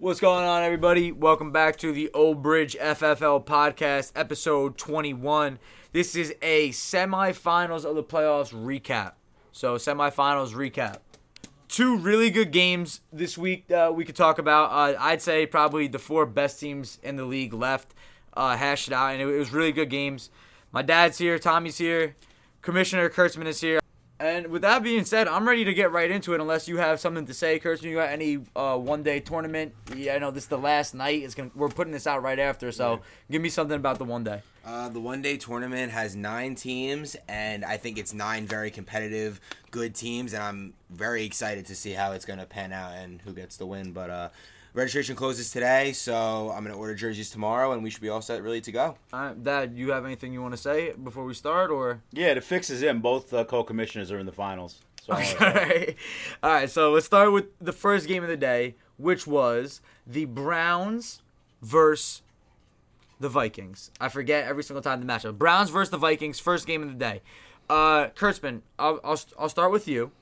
What's 0.00 0.20
going 0.20 0.44
on, 0.44 0.62
everybody? 0.62 1.10
Welcome 1.10 1.50
back 1.50 1.76
to 1.78 1.90
the 1.90 2.08
Old 2.14 2.40
Bridge 2.40 2.76
FFL 2.80 3.44
podcast, 3.44 4.12
episode 4.14 4.78
21. 4.78 5.58
This 5.90 6.14
is 6.14 6.32
a 6.40 6.68
semifinals 6.68 7.84
of 7.84 7.96
the 7.96 8.04
playoffs 8.04 8.54
recap. 8.54 9.14
So, 9.50 9.74
semifinals 9.74 10.52
recap. 10.52 10.98
Two 11.66 11.96
really 11.96 12.30
good 12.30 12.52
games 12.52 13.00
this 13.12 13.36
week 13.36 13.66
that 13.66 13.96
we 13.96 14.04
could 14.04 14.14
talk 14.14 14.38
about. 14.38 14.70
Uh, 14.70 14.96
I'd 15.00 15.20
say 15.20 15.46
probably 15.46 15.88
the 15.88 15.98
four 15.98 16.26
best 16.26 16.60
teams 16.60 17.00
in 17.02 17.16
the 17.16 17.24
league 17.24 17.52
left 17.52 17.92
uh, 18.34 18.56
hashed 18.56 18.86
it 18.86 18.94
out, 18.94 19.14
and 19.14 19.20
it, 19.20 19.26
it 19.26 19.36
was 19.36 19.52
really 19.52 19.72
good 19.72 19.90
games. 19.90 20.30
My 20.70 20.82
dad's 20.82 21.18
here, 21.18 21.40
Tommy's 21.40 21.78
here, 21.78 22.14
Commissioner 22.62 23.10
Kurtzman 23.10 23.46
is 23.46 23.60
here. 23.60 23.80
And 24.20 24.48
with 24.48 24.62
that 24.62 24.82
being 24.82 25.04
said, 25.04 25.28
I'm 25.28 25.46
ready 25.46 25.64
to 25.64 25.72
get 25.72 25.92
right 25.92 26.10
into 26.10 26.34
it. 26.34 26.40
Unless 26.40 26.66
you 26.66 26.78
have 26.78 26.98
something 26.98 27.26
to 27.26 27.34
say, 27.34 27.60
Kirsten, 27.60 27.88
you 27.88 27.96
got 27.96 28.08
any 28.08 28.40
uh, 28.56 28.76
one 28.76 29.04
day 29.04 29.20
tournament? 29.20 29.72
Yeah, 29.94 30.16
I 30.16 30.18
know 30.18 30.32
this 30.32 30.44
is 30.44 30.48
the 30.48 30.58
last 30.58 30.92
night. 30.92 31.22
It's 31.22 31.36
gonna 31.36 31.50
we're 31.54 31.68
putting 31.68 31.92
this 31.92 32.06
out 32.06 32.22
right 32.22 32.38
after, 32.38 32.72
so 32.72 33.00
give 33.30 33.40
me 33.40 33.48
something 33.48 33.76
about 33.76 33.98
the 33.98 34.04
one 34.04 34.24
day. 34.24 34.42
Uh, 34.64 34.88
the 34.88 35.00
one 35.00 35.22
day 35.22 35.36
tournament 35.36 35.92
has 35.92 36.16
nine 36.16 36.56
teams, 36.56 37.16
and 37.28 37.64
I 37.64 37.76
think 37.76 37.96
it's 37.96 38.12
nine 38.12 38.44
very 38.44 38.70
competitive, 38.70 39.40
good 39.70 39.94
teams, 39.94 40.32
and 40.34 40.42
I'm 40.42 40.74
very 40.90 41.24
excited 41.24 41.66
to 41.66 41.76
see 41.76 41.92
how 41.92 42.12
it's 42.12 42.24
going 42.24 42.40
to 42.40 42.44
pan 42.44 42.72
out 42.72 42.94
and 42.94 43.22
who 43.22 43.32
gets 43.32 43.56
the 43.56 43.66
win. 43.66 43.92
But 43.92 44.10
uh, 44.10 44.28
registration 44.78 45.16
closes 45.16 45.50
today, 45.50 45.92
so 45.92 46.50
I'm 46.50 46.62
going 46.62 46.72
to 46.74 46.78
order 46.78 46.94
jerseys 46.94 47.30
tomorrow, 47.30 47.72
and 47.72 47.82
we 47.82 47.90
should 47.90 48.00
be 48.00 48.08
all 48.08 48.22
set, 48.22 48.42
ready 48.42 48.60
to 48.60 48.72
go. 48.72 48.96
Uh, 49.12 49.34
Dad, 49.34 49.72
you 49.76 49.90
have 49.90 50.04
anything 50.04 50.32
you 50.32 50.40
want 50.40 50.54
to 50.54 50.60
say 50.60 50.92
before 50.92 51.24
we 51.24 51.34
start, 51.34 51.70
or? 51.70 52.00
Yeah, 52.12 52.34
the 52.34 52.40
fix 52.40 52.70
is 52.70 52.82
in. 52.82 53.00
Both 53.00 53.34
uh, 53.34 53.44
co-commissioners 53.44 54.12
are 54.12 54.18
in 54.18 54.26
the 54.26 54.32
finals. 54.32 54.80
So, 55.04 55.14
Okay. 55.14 55.96
All 56.42 56.50
right, 56.50 56.70
so 56.70 56.92
let's 56.92 57.06
start 57.06 57.32
with 57.32 57.46
the 57.60 57.72
first 57.72 58.06
game 58.06 58.22
of 58.22 58.28
the 58.28 58.36
day, 58.36 58.76
which 58.96 59.26
was 59.26 59.80
the 60.06 60.26
Browns 60.26 61.22
versus 61.60 62.22
the 63.18 63.28
Vikings. 63.28 63.90
I 64.00 64.08
forget 64.08 64.46
every 64.46 64.62
single 64.62 64.82
time 64.82 65.00
the 65.04 65.12
matchup. 65.12 65.36
Browns 65.38 65.70
versus 65.70 65.90
the 65.90 65.98
Vikings, 65.98 66.38
first 66.38 66.66
game 66.68 66.82
of 66.84 66.88
the 66.88 66.94
day. 66.94 67.20
Uh, 67.68 68.08
Kurtzman, 68.08 68.60
I'll, 68.78 69.00
I'll, 69.02 69.20
I'll 69.38 69.48
start 69.48 69.72
with 69.72 69.88
you. 69.88 70.12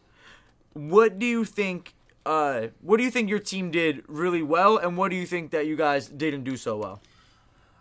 What 0.73 1.19
do 1.19 1.27
you 1.27 1.45
think? 1.45 1.92
Uh, 2.27 2.70
what 2.80 2.96
do 2.96 3.05
you 3.05 3.10
think 3.10 3.30
your 3.30 3.38
team 3.38 3.70
did 3.70 4.02
really 4.08 4.42
well, 4.42 4.77
and 4.78 4.96
what 4.96 5.12
do 5.12 5.16
you 5.16 5.24
think 5.24 5.52
that 5.52 5.64
you 5.66 5.77
guys 5.77 6.08
didn't 6.08 6.42
do 6.42 6.56
so 6.56 6.77
well? 6.77 7.00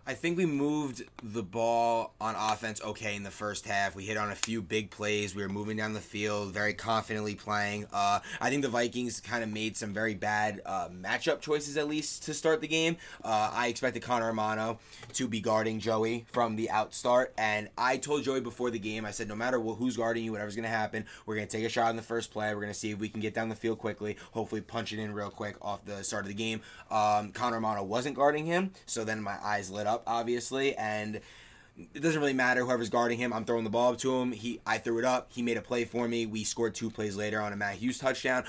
I 0.08 0.14
think 0.14 0.38
we 0.38 0.46
moved 0.46 1.04
the 1.24 1.42
ball 1.42 2.14
on 2.22 2.36
offense 2.36 2.80
okay 2.80 3.16
in 3.16 3.24
the 3.24 3.32
first 3.32 3.66
half. 3.66 3.96
We 3.96 4.06
hit 4.06 4.18
on 4.18 4.30
a 4.30 4.36
few 4.36 4.62
big 4.62 4.92
plays. 4.92 5.34
We 5.34 5.42
were 5.42 5.50
moving 5.50 5.78
down 5.78 5.94
the 5.94 6.00
field, 6.00 6.54
very 6.54 6.76
confidently 6.76 7.34
playing. 7.34 7.88
Uh, 7.92 8.20
I 8.40 8.52
think 8.52 8.62
the 8.62 8.70
Vikings 8.70 9.20
kind 9.20 9.44
of 9.44 9.50
made 9.50 9.76
some 9.76 9.96
very 9.96 10.14
bad 10.14 10.62
uh, 10.64 10.90
matchup 10.90 11.42
choices, 11.42 11.76
at 11.76 11.88
least 11.88 12.22
to 12.26 12.36
start 12.36 12.62
the 12.62 12.68
game. 12.68 12.98
Uh, 13.24 13.50
I 13.52 13.66
expected 13.66 14.04
Connor 14.04 14.28
Romano 14.28 14.78
to 15.14 15.28
be 15.28 15.40
guarding 15.42 15.80
Joey 15.80 16.28
from 16.32 16.56
the 16.56 16.70
outstart, 16.72 17.30
and 17.36 17.70
I 17.76 17.98
told 17.98 18.22
Joey 18.22 18.42
before 18.42 18.70
the 18.70 18.78
game, 18.78 19.06
I 19.06 19.12
said, 19.12 19.28
no 19.28 19.36
matter 19.36 19.60
wh- 19.60 19.76
who's 19.76 19.98
guarding 19.98 20.24
you, 20.24 20.32
whatever's 20.32 20.56
going 20.56 20.64
to 20.64 20.70
happen, 20.70 21.08
we're 21.26 21.34
going 21.36 21.48
to 21.48 21.58
take 21.58 21.66
a 21.66 21.70
shot 21.70 21.90
in 21.90 21.96
the 21.96 22.04
first 22.04 22.30
play. 22.30 22.54
We're 22.54 22.62
going 22.62 22.74
to 22.74 22.78
see 22.78 22.92
if 22.92 23.00
we 23.00 23.10
can 23.10 23.22
get 23.22 23.34
down 23.34 23.50
the 23.50 23.56
field 23.56 23.80
quickly, 23.80 24.18
hopefully 24.34 24.62
punch 24.62 24.94
it 24.94 25.00
in 25.00 25.16
real 25.16 25.32
quick 25.32 25.56
off 25.64 25.84
the 25.84 26.04
start 26.04 26.26
of 26.26 26.28
the 26.28 26.36
game. 26.36 26.62
Um, 26.92 27.32
Connor 27.32 27.56
Romano 27.56 27.82
wasn't 27.82 28.16
guarding 28.16 28.46
him, 28.46 28.70
so 28.86 29.04
then 29.04 29.20
my 29.20 29.44
eyes 29.44 29.72
lit 29.72 29.88
up, 29.88 29.95
obviously, 30.06 30.76
and 30.76 31.22
it 31.94 32.00
doesn't 32.02 32.20
really 32.20 32.34
matter 32.34 32.64
whoever's 32.64 32.90
guarding 32.90 33.18
him. 33.18 33.34
I'm 33.34 33.46
throwing 33.46 33.64
the 33.64 33.70
ball 33.70 33.94
up 33.94 33.98
to 34.00 34.16
him. 34.16 34.32
He, 34.32 34.62
I 34.66 34.78
threw 34.78 35.00
it 35.00 35.06
up. 35.06 35.30
He 35.32 35.42
made 35.42 35.58
a 35.58 35.62
play 35.62 35.86
for 35.86 36.08
me. 36.08 36.26
We 36.26 36.44
scored 36.44 36.76
two 36.76 36.90
plays 36.90 37.16
later 37.16 37.42
on 37.42 37.54
a 37.54 37.56
Matt 37.56 37.76
Hughes 37.76 37.98
touchdown. 37.98 38.46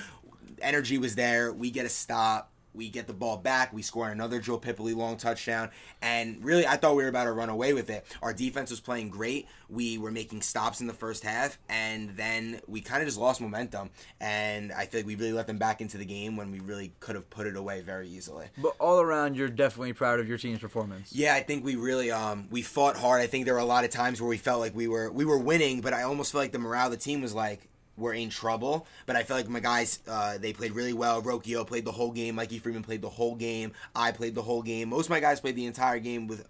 Energy 0.61 0.98
was 0.98 1.14
there. 1.16 1.53
We 1.53 1.70
get 1.70 1.86
a 1.86 1.88
stop. 1.88 2.53
We 2.77 2.88
get 2.88 3.06
the 3.06 3.12
ball 3.12 3.36
back. 3.36 3.72
We 3.72 3.82
score 3.82 4.08
another 4.10 4.41
Joe 4.41 4.58
Pipoli 4.58 4.94
long 4.94 5.16
touchdown. 5.16 5.70
And 6.02 6.44
really, 6.44 6.66
I 6.66 6.77
thought 6.77 6.96
we 6.96 7.02
were 7.02 7.08
about 7.08 7.24
to 7.24 7.32
run 7.32 7.48
away 7.48 7.72
with 7.72 7.91
it. 7.91 8.05
Our 8.22 8.32
defense 8.32 8.70
was 8.70 8.80
playing 8.80 9.10
great. 9.10 9.48
We 9.69 9.98
were 9.98 10.10
making 10.10 10.42
stops 10.42 10.80
in 10.80 10.86
the 10.86 10.92
first 10.92 11.25
half. 11.25 11.59
And 11.69 12.10
then 12.10 12.60
we 12.66 12.81
kind 12.81 13.03
of 13.03 13.09
just 13.09 13.19
lost 13.19 13.41
momentum. 13.41 13.91
And 14.20 14.72
I 14.72 14.86
feel 14.86 15.00
like 15.00 15.06
we 15.06 15.16
really 15.16 15.32
let 15.32 15.47
them 15.47 15.59
back 15.59 15.81
into 15.81 15.98
the 15.98 16.04
game 16.04 16.36
when 16.36 16.50
we 16.50 16.60
really 16.60 16.92
could 17.00 17.15
have 17.15 17.28
put 17.31 17.47
it 17.47 17.56
away 17.56 17.81
very 17.81 18.09
easily. 18.09 18.47
But 18.59 18.75
all 18.78 19.00
around, 19.00 19.36
you're 19.36 19.48
definitely 19.48 19.92
proud 19.94 20.20
of 20.20 20.28
your 20.28 20.38
team's 20.38 20.60
performance. 20.60 21.12
Yeah, 21.12 21.34
I 21.34 21.42
think 21.42 21.65
we 21.65 21.76
really 21.76 22.10
um 22.10 22.48
we 22.50 22.62
fought 22.62 22.97
hard. 22.97 23.22
I 23.22 23.26
think 23.26 23.44
there 23.44 23.54
were 23.54 23.60
a 23.60 23.65
lot 23.65 23.84
of 23.84 23.91
times 23.91 24.20
where 24.20 24.28
we 24.28 24.36
felt 24.36 24.60
like 24.60 24.75
we 24.75 24.88
were 24.88 25.10
we 25.10 25.25
were 25.25 25.38
winning, 25.38 25.81
but 25.81 25.92
I 25.92 26.03
almost 26.03 26.32
felt 26.32 26.44
like 26.44 26.53
the 26.53 26.59
morale 26.59 26.86
of 26.86 26.92
the 26.92 26.98
team 26.98 27.22
was 27.22 27.34
like 27.34 27.69
we're 27.97 28.15
in 28.15 28.31
trouble. 28.31 28.87
But 29.07 29.17
I 29.17 29.23
feel 29.23 29.37
like 29.37 29.49
my 29.49 29.61
guys 29.61 30.01
uh, 30.09 30.39
they 30.39 30.53
played 30.53 30.73
really 30.73 30.93
well. 30.93 31.23
Rokio 31.23 31.67
played 31.67 31.84
the 31.84 31.93
whole 31.93 32.12
game. 32.12 32.34
Mikey 32.37 32.59
Freeman 32.59 32.83
played 32.83 33.03
the 33.03 33.11
whole 33.11 33.34
game. 33.34 33.73
I 33.95 34.12
played 34.12 34.34
the 34.34 34.43
whole 34.43 34.62
game. 34.62 34.91
Most 34.91 35.07
of 35.07 35.11
my 35.11 35.21
guys 35.21 35.41
played 35.41 35.57
the 35.57 35.67
entire 35.67 35.99
game 35.99 36.27
with 36.27 36.47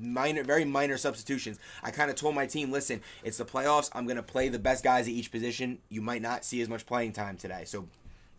minor, 0.00 0.44
very 0.44 0.64
minor 0.64 0.96
substitutions. 0.96 1.58
I 1.82 1.90
kind 1.90 2.10
of 2.10 2.16
told 2.16 2.34
my 2.34 2.46
team, 2.46 2.70
listen, 2.70 3.00
it's 3.22 3.38
the 3.38 3.44
playoffs. 3.44 3.90
I'm 3.92 4.06
gonna 4.06 4.22
play 4.22 4.48
the 4.48 4.58
best 4.58 4.84
guys 4.84 5.06
at 5.06 5.12
each 5.12 5.30
position. 5.30 5.78
You 5.88 6.02
might 6.02 6.22
not 6.22 6.44
see 6.44 6.60
as 6.60 6.68
much 6.68 6.86
playing 6.86 7.12
time 7.12 7.36
today, 7.36 7.64
so 7.64 7.88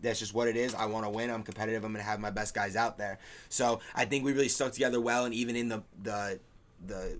that's 0.02 0.20
just 0.20 0.34
what 0.34 0.48
it 0.48 0.58
is. 0.58 0.74
I 0.74 0.86
want 0.86 1.06
to 1.06 1.10
win. 1.10 1.30
I'm 1.30 1.44
competitive. 1.44 1.84
I'm 1.84 1.94
going 1.94 2.04
to 2.04 2.10
have 2.10 2.20
my 2.20 2.32
best 2.32 2.54
guys 2.54 2.76
out 2.76 2.98
there. 2.98 3.20
So 3.50 3.80
I 3.94 4.06
think 4.06 4.26
we 4.26 4.34
really 4.34 4.50
stuck 4.50 4.72
together 4.74 5.00
well, 5.00 5.26
and 5.26 5.34
even 5.34 5.56
in 5.56 5.70
the 5.70 5.84
the 6.02 6.40
the 6.86 7.20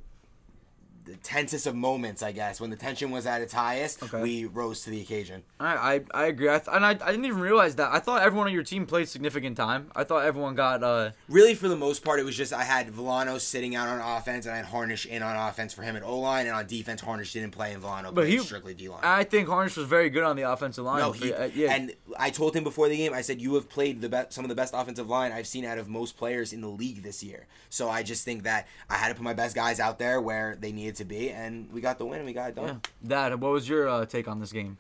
the 1.06 1.16
tensest 1.18 1.66
of 1.68 1.76
moments, 1.76 2.22
I 2.22 2.32
guess, 2.32 2.62
when 2.62 2.70
the 2.70 2.76
tension 2.76 3.12
was 3.12 3.26
at 3.26 3.42
its 3.42 3.54
highest, 3.54 4.04
Okay. 4.04 4.22
we 4.22 4.46
rose 4.46 4.84
to 4.84 4.90
the 4.90 5.02
occasion. 5.02 5.44
I 5.60 5.76
I, 5.96 6.02
I 6.14 6.26
agree. 6.28 6.50
I 6.50 6.60
th- 6.60 6.68
and 6.72 6.86
I, 6.86 6.92
I 6.92 6.94
didn't 7.12 7.26
even 7.26 7.40
realize 7.40 7.76
that. 7.76 7.92
I 7.92 8.00
thought 8.00 8.22
everyone 8.22 8.48
on 8.48 8.54
your 8.54 8.64
team 8.64 8.86
played 8.86 9.08
significant 9.10 9.58
time. 9.58 9.92
I 9.96 10.04
thought 10.04 10.26
everyone 10.26 10.56
got 10.56 10.84
uh 10.84 11.12
Really, 11.30 11.56
for 11.56 11.68
the 11.68 11.76
most 11.76 12.04
part, 12.04 12.20
it 12.20 12.24
was 12.24 12.36
just 12.38 12.54
I 12.54 12.64
had 12.64 12.90
Volano 12.92 13.38
sitting 13.40 13.76
out 13.76 13.88
on 13.88 14.00
offense, 14.18 14.46
and 14.46 14.54
I 14.54 14.58
had 14.58 14.66
Harnish 14.68 15.06
in 15.06 15.24
on 15.24 15.36
offense 15.36 15.74
for 15.74 15.82
him 15.84 15.96
at 15.96 16.04
O 16.04 16.20
line, 16.20 16.46
and 16.48 16.56
on 16.56 16.68
defense, 16.68 17.02
Harnish 17.02 17.34
didn't 17.34 17.52
play, 17.52 17.74
and 17.74 17.82
Volano 17.82 18.12
But 18.12 18.22
played 18.26 18.30
he- 18.34 18.40
strictly 18.40 18.74
D 18.74 18.90
line. 18.90 19.00
I 19.04 19.24
think 19.24 19.48
Harnish 19.50 19.78
was 19.78 19.88
very 19.88 20.10
good 20.10 20.24
on 20.24 20.36
the 20.36 20.44
offensive 20.44 20.86
line. 20.86 21.00
No, 21.00 21.12
he 21.12 21.34
uh, 21.34 21.50
yeah. 21.54 21.74
and 21.74 21.94
I 22.20 22.30
told 22.30 22.56
him 22.56 22.64
before 22.64 22.90
the 22.90 22.98
game. 22.98 23.14
I 23.14 23.22
said 23.22 23.42
you 23.42 23.56
have 23.56 23.70
played 23.70 24.02
the 24.02 24.10
best, 24.10 24.34
some 24.34 24.46
of 24.46 24.50
the 24.50 24.56
best 24.56 24.74
offensive 24.76 25.10
line 25.10 25.32
I've 25.32 25.48
seen 25.48 25.66
out 25.66 25.78
of 25.78 25.90
most 25.90 26.18
players 26.18 26.54
in 26.54 26.62
the 26.62 26.68
league 26.70 27.04
this 27.04 27.24
year. 27.24 27.48
So 27.70 27.90
I 27.90 28.04
just 28.04 28.24
think 28.26 28.44
that 28.44 28.68
I 28.90 28.96
had 28.96 29.10
to 29.10 29.16
put 29.16 29.24
my 29.24 29.34
best 29.34 29.56
guys 29.56 29.80
out 29.80 29.98
there 30.00 30.20
where 30.22 30.58
they 30.60 30.72
needed 30.72 30.91
to 30.96 31.06
be, 31.06 31.30
and 31.30 31.72
we 31.72 31.82
got 31.82 31.98
the 31.98 32.06
win 32.06 32.20
and 32.20 32.26
we 32.26 32.34
got 32.34 32.50
it 32.50 32.56
done. 32.56 32.82
Dad, 33.06 33.40
what 33.40 33.52
was 33.52 33.68
your 33.68 33.88
uh, 33.88 34.06
take 34.06 34.28
on 34.28 34.40
this 34.40 34.52
game? 34.52 34.78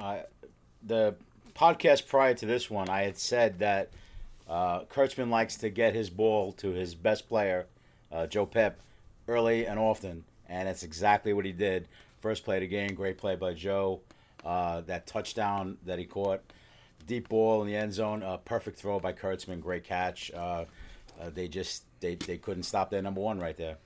uh, 0.00 0.20
the 0.82 1.14
podcast 1.54 2.06
prior 2.08 2.34
to 2.34 2.46
this 2.46 2.70
one, 2.70 2.88
I 2.88 3.02
had 3.02 3.18
said 3.18 3.58
that 3.58 3.90
uh, 4.48 4.80
Kurtzman 4.84 5.28
likes 5.28 5.56
to 5.56 5.68
get 5.68 5.94
his 5.94 6.10
ball 6.10 6.52
to 6.54 6.70
his 6.70 6.94
best 6.94 7.28
player, 7.28 7.66
uh, 8.10 8.26
Joe 8.26 8.46
Pep, 8.46 8.80
early 9.28 9.66
and 9.66 9.78
often, 9.78 10.24
and 10.48 10.66
that's 10.66 10.82
exactly 10.82 11.32
what 11.32 11.44
he 11.44 11.52
did. 11.52 11.86
First 12.20 12.44
play 12.44 12.56
of 12.56 12.62
the 12.62 12.66
game, 12.66 12.94
great 12.94 13.18
play 13.18 13.36
by 13.36 13.54
Joe. 13.54 14.00
Uh, 14.44 14.80
that 14.82 15.06
touchdown 15.06 15.76
that 15.84 15.98
he 15.98 16.06
caught, 16.06 16.40
deep 17.06 17.28
ball 17.28 17.60
in 17.60 17.68
the 17.68 17.76
end 17.76 17.92
zone, 17.92 18.22
uh, 18.22 18.38
perfect 18.38 18.78
throw 18.78 18.98
by 18.98 19.12
Kurtzman, 19.12 19.60
great 19.60 19.84
catch. 19.84 20.30
Uh, 20.32 20.64
uh, 21.20 21.28
they 21.34 21.46
just 21.46 21.84
they, 22.00 22.14
they 22.14 22.38
couldn't 22.38 22.62
stop 22.62 22.88
their 22.88 23.02
number 23.02 23.20
one 23.20 23.38
right 23.38 23.56
there. 23.58 23.76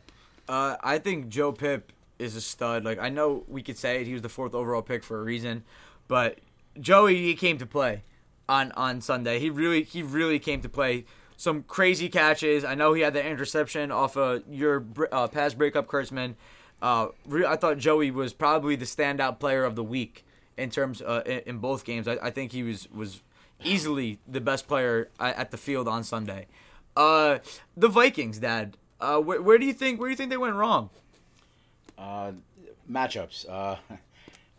Uh, 0.49 0.77
I 0.83 0.99
think 0.99 1.29
Joe 1.29 1.53
Pip 1.53 1.93
is 2.19 2.37
a 2.37 2.41
stud. 2.41 2.85
Like 2.85 2.99
I 2.99 3.09
know 3.09 3.45
we 3.49 3.63
could 3.63 3.79
say 3.79 4.01
it, 4.01 4.07
he 4.07 4.13
was 4.13 4.23
the 4.23 4.29
fourth 4.29 4.55
overall 4.55 4.83
pick 4.83 5.05
for 5.05 5.21
a 5.21 5.23
reason, 5.23 5.65
but 6.09 6.39
Joey 6.81 7.17
he 7.23 7.35
came 7.35 7.59
to 7.59 7.67
play 7.67 8.03
on 8.49 8.73
on 8.73 9.01
Sunday. 9.01 9.39
He 9.39 9.51
really 9.51 9.83
he 9.83 10.03
really 10.03 10.39
came 10.39 10.61
to 10.63 10.69
play. 10.69 11.05
Some 11.37 11.65
crazy 11.65 12.09
catches. 12.09 12.65
I 12.65 12.77
know 12.77 12.93
he 12.93 13.03
had 13.03 13.13
the 13.13 13.25
interception 13.25 13.91
off 13.91 14.17
of 14.17 14.45
your 14.49 14.85
uh, 15.11 15.27
pass 15.27 15.53
breakup, 15.53 15.89
Kurtzman. 15.89 16.37
Uh, 16.81 17.09
I 17.47 17.57
thought 17.57 17.79
Joey 17.79 18.13
was 18.13 18.33
probably 18.33 18.77
the 18.77 18.85
standout 18.85 19.41
player 19.41 19.65
of 19.65 19.75
the 19.75 19.83
week 19.83 20.25
in 20.57 20.71
terms 20.71 21.03
uh, 21.03 21.23
in, 21.27 21.41
in 21.47 21.59
both 21.59 21.85
games. 21.85 22.07
I, 22.07 22.19
I 22.23 22.31
think 22.31 22.53
he 22.53 22.63
was 22.63 22.89
was 22.93 23.21
easily 23.65 24.21
the 24.29 24.41
best 24.41 24.69
player 24.69 25.09
at 25.19 25.37
at 25.37 25.51
the 25.51 25.57
field 25.57 25.89
on 25.89 26.05
Sunday. 26.05 26.47
Uh, 26.97 27.39
the 27.77 27.89
Vikings, 27.89 28.39
Dad. 28.39 28.77
Uh, 29.05 29.21
where, 29.21 29.43
where 29.43 29.59
do 29.59 29.67
you 29.67 29.75
think 29.75 30.01
where 30.01 30.09
do 30.09 30.13
you 30.13 30.17
think 30.17 30.31
they 30.31 30.37
went 30.37 30.55
wrong? 30.55 30.89
Uh, 31.99 32.33
matchups. 32.91 33.47
Uh, 33.49 33.77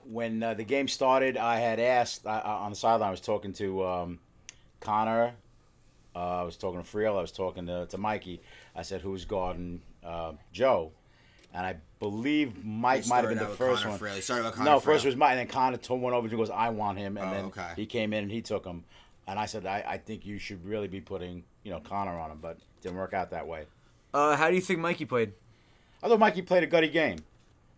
when 0.05 0.43
uh, 0.43 0.53
the 0.53 0.63
game 0.63 0.87
started, 0.87 1.35
I 1.35 1.57
had 1.57 1.79
asked 1.79 2.27
I, 2.27 2.39
I, 2.39 2.51
on 2.51 2.69
the 2.71 2.75
sideline. 2.75 3.07
I 3.07 3.11
was 3.11 3.21
talking 3.21 3.53
to 3.53 3.85
um, 3.85 4.19
Connor. 4.79 5.33
Uh, 6.15 6.41
I 6.41 6.43
was 6.43 6.57
talking 6.57 6.81
to 6.81 6.87
Friel. 6.87 7.17
I 7.17 7.21
was 7.21 7.31
talking 7.31 7.65
to, 7.65 7.87
to 7.87 7.97
Mikey. 7.97 8.39
I 8.75 8.83
said, 8.83 9.01
"Who's 9.01 9.25
guarding 9.25 9.81
uh, 10.03 10.33
Joe?" 10.53 10.91
And 11.53 11.65
I 11.65 11.77
believe 11.99 12.63
Mike 12.63 13.07
might 13.07 13.21
have 13.21 13.29
been 13.29 13.37
the 13.39 13.47
first 13.47 13.85
one. 13.85 13.97
He 14.13 14.21
started 14.21 14.45
with 14.45 14.55
Connor 14.55 14.69
No, 14.69 14.79
first 14.79 15.03
Fraley. 15.03 15.05
was 15.07 15.15
Mike, 15.15 15.31
and 15.31 15.39
then 15.39 15.47
Connor 15.47 15.77
told 15.77 16.01
one 16.01 16.13
over 16.13 16.27
and 16.27 16.37
goes, 16.37 16.51
"I 16.51 16.69
want 16.69 16.99
him," 16.99 17.17
and 17.17 17.29
Oh, 17.29 17.33
then 17.33 17.45
okay. 17.45 17.71
he 17.75 17.85
came 17.87 18.13
in 18.13 18.23
and 18.23 18.31
he 18.31 18.41
took 18.41 18.63
him. 18.63 18.83
And 19.27 19.39
I 19.39 19.47
said, 19.47 19.65
I, 19.65 19.83
"I 19.87 19.97
think 19.97 20.23
you 20.25 20.37
should 20.37 20.63
really 20.63 20.87
be 20.87 21.01
putting 21.01 21.43
you 21.63 21.71
know 21.71 21.79
Connor 21.79 22.19
on 22.19 22.29
him," 22.31 22.39
but 22.41 22.57
it 22.57 22.81
didn't 22.83 22.97
work 22.97 23.13
out 23.13 23.31
that 23.31 23.47
way. 23.47 23.65
Uh, 24.15 24.37
how 24.37 24.49
do 24.49 24.55
you 24.55 24.61
think 24.61 24.79
Mikey 24.79 25.03
played? 25.03 25.33
I 26.01 26.07
thought 26.07 26.19
Mikey 26.19 26.41
played 26.41 26.63
a 26.63 26.67
gutty 26.67 26.87
game. 26.87 27.17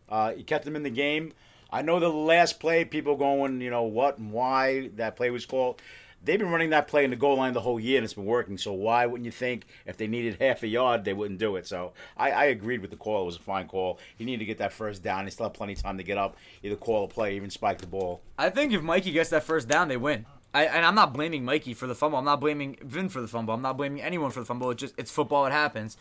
Uh, 0.07 0.33
he 0.33 0.43
kept 0.43 0.67
him 0.67 0.75
in 0.75 0.83
the 0.83 0.91
game. 0.91 1.33
I 1.71 1.81
know 1.81 1.99
the 1.99 2.09
last 2.09 2.59
play, 2.59 2.85
people 2.85 3.15
going, 3.15 3.59
you 3.59 3.71
know, 3.71 3.81
what 3.81 4.19
and 4.19 4.31
why 4.31 4.91
that 4.97 5.15
play 5.15 5.31
was 5.31 5.47
called. 5.47 5.81
they've 6.23 6.37
been 6.37 6.51
running 6.51 6.69
that 6.69 6.87
play 6.87 7.03
in 7.03 7.09
the 7.09 7.15
goal 7.15 7.37
line 7.37 7.53
the 7.53 7.61
whole 7.61 7.79
year 7.79 7.97
and 7.97 8.05
it's 8.05 8.13
been 8.13 8.25
working. 8.25 8.59
So 8.59 8.71
why 8.71 9.07
wouldn't 9.07 9.25
you 9.25 9.31
think 9.31 9.65
if 9.87 9.97
they 9.97 10.05
needed 10.05 10.37
half 10.39 10.61
a 10.61 10.67
yard 10.67 11.05
they 11.05 11.13
wouldn't 11.13 11.39
do 11.39 11.55
it? 11.55 11.65
So 11.65 11.93
I, 12.15 12.29
I 12.29 12.45
agreed 12.45 12.81
with 12.81 12.91
the 12.91 12.97
call. 12.97 13.23
It 13.23 13.25
was 13.25 13.37
a 13.37 13.39
fine 13.39 13.67
call. 13.67 13.97
He 14.15 14.23
needed 14.23 14.39
to 14.39 14.45
get 14.45 14.59
that 14.59 14.73
first 14.73 15.01
down. 15.01 15.25
He 15.25 15.31
still 15.31 15.47
had 15.47 15.55
plenty 15.55 15.73
of 15.73 15.81
time 15.81 15.97
to 15.97 16.03
get 16.03 16.19
up, 16.19 16.37
either 16.61 16.75
call 16.75 17.05
a 17.05 17.07
play, 17.07 17.35
even 17.35 17.49
spike 17.49 17.79
the 17.79 17.87
ball. 17.87 18.21
I 18.37 18.51
think 18.51 18.73
if 18.73 18.83
Mikey 18.83 19.11
gets 19.11 19.31
that 19.31 19.43
first 19.43 19.67
down, 19.67 19.87
they 19.87 19.97
win. 19.97 20.27
I, 20.53 20.65
and 20.65 20.85
I'm 20.85 20.95
not 20.95 21.13
blaming 21.13 21.43
Mikey 21.43 21.73
for 21.73 21.87
the 21.87 21.95
fumble. 21.95 22.17
I'm 22.19 22.25
not 22.25 22.39
blaming 22.39 22.77
Vin 22.81 23.09
for 23.09 23.21
the 23.21 23.27
fumble. 23.27 23.53
I'm 23.53 23.61
not 23.61 23.75
blaming 23.77 24.01
anyone 24.01 24.31
for 24.31 24.39
the 24.39 24.45
fumble. 24.45 24.71
It's 24.71 24.79
just 24.79 24.93
it's 24.97 25.11
football. 25.11 25.45
It 25.45 25.51
happens. 25.51 25.97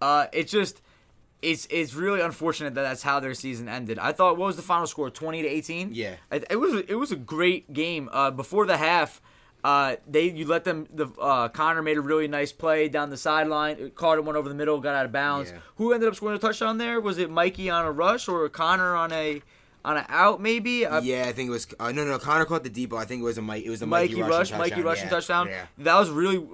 Uh, 0.00 0.26
it's 0.32 0.52
just 0.52 0.80
it's 1.42 1.66
it's 1.70 1.94
really 1.94 2.20
unfortunate 2.20 2.74
that 2.74 2.82
that's 2.82 3.02
how 3.02 3.20
their 3.20 3.34
season 3.34 3.68
ended. 3.68 3.98
I 3.98 4.12
thought 4.12 4.36
what 4.36 4.46
was 4.46 4.56
the 4.56 4.62
final 4.62 4.86
score? 4.86 5.10
Twenty 5.10 5.42
to 5.42 5.48
eighteen. 5.48 5.90
Yeah. 5.92 6.16
it, 6.32 6.44
it 6.50 6.56
was 6.56 6.82
it 6.88 6.94
was 6.94 7.12
a 7.12 7.16
great 7.16 7.72
game. 7.72 8.08
Uh, 8.12 8.30
before 8.30 8.66
the 8.66 8.76
half, 8.76 9.20
uh, 9.62 9.96
they 10.06 10.30
you 10.30 10.46
let 10.46 10.64
them 10.64 10.86
the 10.92 11.06
uh, 11.20 11.48
Connor 11.48 11.82
made 11.82 11.96
a 11.96 12.00
really 12.00 12.28
nice 12.28 12.52
play 12.52 12.88
down 12.88 13.10
the 13.10 13.16
sideline. 13.16 13.90
Caught 13.90 14.18
it 14.18 14.24
one 14.24 14.36
over 14.36 14.48
the 14.48 14.54
middle, 14.54 14.80
got 14.80 14.94
out 14.94 15.04
of 15.06 15.12
bounds. 15.12 15.50
Yeah. 15.50 15.58
Who 15.76 15.92
ended 15.92 16.08
up 16.08 16.16
scoring 16.16 16.36
a 16.36 16.40
touchdown 16.40 16.78
there? 16.78 17.00
Was 17.00 17.18
it 17.18 17.30
Mikey 17.30 17.70
on 17.70 17.84
a 17.84 17.92
rush 17.92 18.28
or 18.28 18.48
Connor 18.48 18.96
on 18.96 19.12
a 19.12 19.40
on 19.84 19.96
an 19.96 20.06
out 20.08 20.40
maybe? 20.40 20.86
I- 20.86 20.98
Yeah, 20.98 21.26
I 21.28 21.32
think 21.32 21.48
it 21.48 21.52
was. 21.52 21.68
Uh, 21.78 21.92
no, 21.92 22.04
no, 22.04 22.18
Connor 22.18 22.46
caught 22.46 22.64
the 22.64 22.68
deep 22.68 22.90
ball. 22.90 22.98
I 22.98 23.04
think 23.04 23.20
it 23.20 23.24
was 23.24 23.38
a 23.38 23.42
Mike. 23.42 23.64
It 23.64 23.70
was 23.70 23.78
the 23.80 23.86
Mikey, 23.86 24.16
Mikey, 24.16 24.28
rush, 24.28 24.50
Mikey 24.50 24.60
touchdown. 24.70 24.84
rushing 24.84 25.04
yeah. 25.04 25.10
touchdown. 25.10 25.48
Yeah. 25.48 25.66
That 25.78 25.98
was 25.98 26.10
really. 26.10 26.44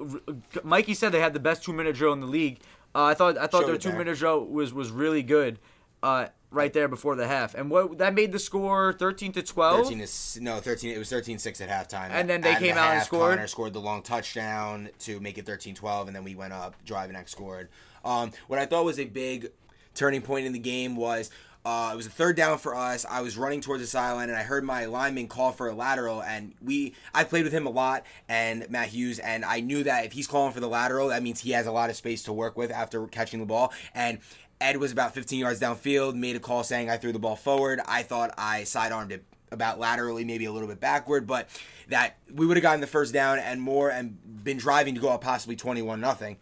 Mikey 0.62 0.92
said 0.92 1.12
they 1.12 1.20
had 1.20 1.32
the 1.32 1.40
best 1.40 1.64
two 1.64 1.72
minute 1.72 1.96
drill 1.96 2.12
in 2.12 2.20
the 2.20 2.26
league. 2.26 2.60
Uh, 2.94 3.04
I 3.04 3.14
thought 3.14 3.36
I 3.38 3.46
thought 3.46 3.66
their 3.66 3.76
two 3.76 3.90
there. 3.90 3.98
minute 3.98 4.18
drill 4.18 4.44
was 4.44 4.72
was 4.72 4.90
really 4.90 5.22
good. 5.22 5.58
Uh, 6.02 6.26
right 6.50 6.72
there 6.72 6.86
before 6.86 7.16
the 7.16 7.26
half, 7.26 7.54
and 7.54 7.70
what 7.70 7.96
that 7.98 8.14
made 8.14 8.30
the 8.30 8.38
score 8.38 8.92
thirteen 8.92 9.32
to 9.32 9.42
twelve. 9.42 9.82
Thirteen 9.84 9.98
to 9.98 10.04
s- 10.04 10.38
no 10.40 10.60
thirteen. 10.60 10.94
It 10.94 10.98
was 10.98 11.10
13-6 11.10 11.60
at 11.60 11.68
halftime. 11.90 12.10
And 12.10 12.28
then 12.28 12.42
they 12.42 12.52
At 12.52 12.60
the 12.60 12.66
came 12.68 12.76
out 12.76 12.94
and 12.94 13.02
scored? 13.02 13.36
Connor 13.36 13.46
scored 13.48 13.72
the 13.72 13.80
long 13.80 14.02
touchdown 14.02 14.90
to 15.00 15.18
make 15.20 15.38
it 15.38 15.46
13-12, 15.46 16.06
and 16.06 16.14
then 16.14 16.22
we 16.22 16.34
went 16.34 16.52
up. 16.52 16.76
Drivenak 16.86 17.28
scored. 17.28 17.70
Um, 18.04 18.32
what 18.48 18.58
I 18.58 18.66
thought 18.66 18.84
was 18.84 18.98
a 19.00 19.06
big 19.06 19.48
turning 19.94 20.20
point 20.22 20.46
in 20.46 20.52
the 20.52 20.58
game 20.58 20.94
was. 20.94 21.30
Uh, 21.64 21.90
it 21.94 21.96
was 21.96 22.06
a 22.06 22.10
third 22.10 22.36
down 22.36 22.58
for 22.58 22.74
us. 22.74 23.06
I 23.08 23.22
was 23.22 23.38
running 23.38 23.62
towards 23.62 23.82
the 23.82 23.86
sideline, 23.86 24.28
and 24.28 24.36
I 24.36 24.42
heard 24.42 24.64
my 24.64 24.84
lineman 24.84 25.28
call 25.28 25.50
for 25.50 25.68
a 25.68 25.74
lateral. 25.74 26.22
And 26.22 26.54
we, 26.62 26.94
I 27.14 27.24
played 27.24 27.44
with 27.44 27.54
him 27.54 27.66
a 27.66 27.70
lot, 27.70 28.04
and 28.28 28.68
Matt 28.68 28.88
Hughes, 28.88 29.18
and 29.18 29.46
I 29.46 29.60
knew 29.60 29.82
that 29.84 30.04
if 30.04 30.12
he's 30.12 30.26
calling 30.26 30.52
for 30.52 30.60
the 30.60 30.68
lateral, 30.68 31.08
that 31.08 31.22
means 31.22 31.40
he 31.40 31.52
has 31.52 31.66
a 31.66 31.72
lot 31.72 31.88
of 31.88 31.96
space 31.96 32.22
to 32.24 32.34
work 32.34 32.58
with 32.58 32.70
after 32.70 33.06
catching 33.06 33.40
the 33.40 33.46
ball. 33.46 33.72
And 33.94 34.18
Ed 34.60 34.76
was 34.76 34.92
about 34.92 35.14
15 35.14 35.38
yards 35.38 35.58
downfield, 35.58 36.14
made 36.14 36.36
a 36.36 36.40
call 36.40 36.64
saying 36.64 36.90
I 36.90 36.98
threw 36.98 37.12
the 37.12 37.18
ball 37.18 37.36
forward. 37.36 37.80
I 37.86 38.02
thought 38.02 38.34
I 38.36 38.64
sidearmed 38.64 39.12
it 39.12 39.24
about 39.50 39.78
laterally, 39.78 40.24
maybe 40.24 40.44
a 40.44 40.52
little 40.52 40.68
bit 40.68 40.80
backward, 40.80 41.26
but 41.26 41.48
that 41.88 42.18
we 42.32 42.44
would 42.44 42.58
have 42.58 42.62
gotten 42.62 42.80
the 42.80 42.86
first 42.86 43.14
down 43.14 43.38
and 43.38 43.60
more 43.60 43.90
and 43.90 44.18
been 44.44 44.58
driving 44.58 44.94
to 44.96 45.00
go 45.00 45.08
up 45.08 45.22
possibly 45.22 45.56
21 45.56 46.00
nothing. 46.00 46.36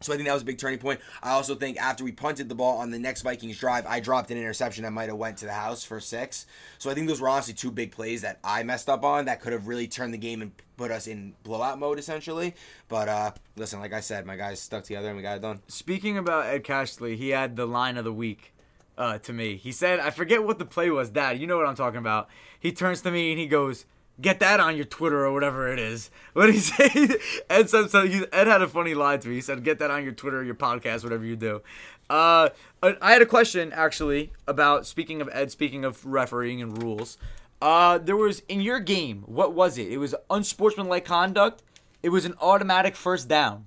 So 0.00 0.12
I 0.12 0.16
think 0.16 0.28
that 0.28 0.34
was 0.34 0.42
a 0.42 0.46
big 0.46 0.58
turning 0.58 0.78
point. 0.78 1.00
I 1.22 1.30
also 1.32 1.54
think 1.54 1.76
after 1.78 2.04
we 2.04 2.12
punted 2.12 2.48
the 2.48 2.54
ball 2.54 2.78
on 2.78 2.90
the 2.90 2.98
next 2.98 3.22
Vikings 3.22 3.58
drive, 3.58 3.84
I 3.86 4.00
dropped 4.00 4.30
an 4.30 4.38
interception 4.38 4.84
that 4.84 4.92
might 4.92 5.08
have 5.08 5.18
went 5.18 5.38
to 5.38 5.46
the 5.46 5.52
house 5.52 5.82
for 5.82 5.98
six. 5.98 6.46
So 6.78 6.90
I 6.90 6.94
think 6.94 7.08
those 7.08 7.20
were 7.20 7.28
honestly 7.28 7.54
two 7.54 7.70
big 7.70 7.90
plays 7.90 8.22
that 8.22 8.38
I 8.44 8.62
messed 8.62 8.88
up 8.88 9.02
on 9.02 9.24
that 9.24 9.40
could 9.40 9.52
have 9.52 9.66
really 9.66 9.88
turned 9.88 10.14
the 10.14 10.18
game 10.18 10.40
and 10.40 10.52
put 10.76 10.90
us 10.92 11.06
in 11.08 11.34
blowout 11.42 11.78
mode 11.78 11.98
essentially. 11.98 12.54
But 12.88 13.08
uh, 13.08 13.32
listen, 13.56 13.80
like 13.80 13.92
I 13.92 14.00
said, 14.00 14.24
my 14.24 14.36
guys 14.36 14.60
stuck 14.60 14.84
together 14.84 15.08
and 15.08 15.16
we 15.16 15.22
got 15.22 15.36
it 15.36 15.42
done. 15.42 15.60
Speaking 15.66 16.16
about 16.16 16.46
Ed 16.46 16.62
Cashley, 16.62 17.16
he 17.16 17.30
had 17.30 17.56
the 17.56 17.66
line 17.66 17.96
of 17.96 18.04
the 18.04 18.12
week 18.12 18.54
uh, 18.96 19.18
to 19.18 19.32
me. 19.32 19.56
He 19.56 19.72
said, 19.72 19.98
I 19.98 20.10
forget 20.10 20.44
what 20.44 20.58
the 20.58 20.64
play 20.64 20.90
was, 20.90 21.10
Dad. 21.10 21.38
You 21.40 21.46
know 21.46 21.56
what 21.56 21.66
I'm 21.66 21.74
talking 21.74 21.98
about. 21.98 22.28
He 22.58 22.72
turns 22.72 23.02
to 23.02 23.10
me 23.10 23.30
and 23.32 23.40
he 23.40 23.46
goes, 23.46 23.84
Get 24.20 24.40
that 24.40 24.58
on 24.58 24.74
your 24.76 24.84
Twitter 24.84 25.24
or 25.24 25.32
whatever 25.32 25.72
it 25.72 25.78
is. 25.78 26.10
What 26.32 26.46
did 26.46 26.56
he 26.56 26.60
say? 26.60 27.18
Ed 27.48 27.70
said 27.70 27.90
so. 27.90 28.06
He, 28.06 28.24
Ed 28.32 28.46
had 28.48 28.62
a 28.62 28.68
funny 28.68 28.94
line 28.94 29.20
to 29.20 29.28
me. 29.28 29.36
He 29.36 29.40
said, 29.40 29.62
"Get 29.62 29.78
that 29.78 29.90
on 29.90 30.02
your 30.02 30.12
Twitter, 30.12 30.42
your 30.42 30.56
podcast, 30.56 31.04
whatever 31.04 31.24
you 31.24 31.36
do." 31.36 31.62
Uh, 32.10 32.48
I 32.82 33.12
had 33.12 33.22
a 33.22 33.26
question 33.26 33.72
actually 33.72 34.32
about 34.48 34.86
speaking 34.86 35.20
of 35.20 35.28
Ed. 35.32 35.50
Speaking 35.52 35.84
of 35.84 36.04
refereeing 36.04 36.60
and 36.60 36.82
rules, 36.82 37.16
uh, 37.62 37.98
there 37.98 38.16
was 38.16 38.40
in 38.48 38.60
your 38.60 38.80
game. 38.80 39.22
What 39.26 39.52
was 39.52 39.78
it? 39.78 39.86
It 39.92 39.98
was 39.98 40.14
unsportsmanlike 40.30 41.04
conduct. 41.04 41.62
It 42.02 42.08
was 42.08 42.24
an 42.24 42.34
automatic 42.40 42.96
first 42.96 43.28
down. 43.28 43.66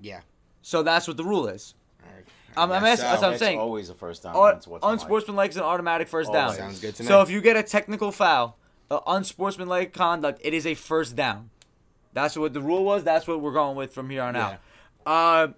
Yeah. 0.00 0.20
So 0.62 0.82
that's 0.82 1.08
what 1.08 1.16
the 1.16 1.24
rule 1.24 1.48
is. 1.48 1.74
I'm, 2.56 2.72
I'm 2.72 2.84
asking, 2.84 3.04
that's 3.08 3.20
what 3.22 3.26
I'm 3.28 3.32
It's 3.34 3.40
saying. 3.40 3.58
always 3.60 3.88
a 3.88 3.94
first 3.94 4.24
down. 4.24 4.34
Un- 4.34 4.54
That's 4.54 4.66
what's 4.66 4.82
like. 4.82 4.92
unsportsmanlike 4.92 5.50
is 5.50 5.56
an 5.58 5.62
automatic 5.62 6.08
first 6.08 6.32
down. 6.32 6.54
Sounds 6.54 6.80
good 6.80 6.94
to 6.96 7.02
me. 7.04 7.06
So 7.08 7.20
if 7.22 7.30
you 7.30 7.40
get 7.40 7.56
a 7.56 7.62
technical 7.62 8.10
foul, 8.10 8.56
uh, 8.90 9.00
unsportsmanlike 9.06 9.92
conduct, 9.92 10.40
it 10.42 10.54
is 10.54 10.66
a 10.66 10.74
first 10.74 11.16
down. 11.16 11.50
That's 12.12 12.36
what 12.36 12.54
the 12.54 12.60
rule 12.60 12.84
was. 12.84 13.04
That's 13.04 13.26
what 13.26 13.40
we're 13.40 13.52
going 13.52 13.76
with 13.76 13.92
from 13.92 14.10
here 14.10 14.22
on 14.22 14.34
out. 14.34 14.58
Uh, 15.06 15.48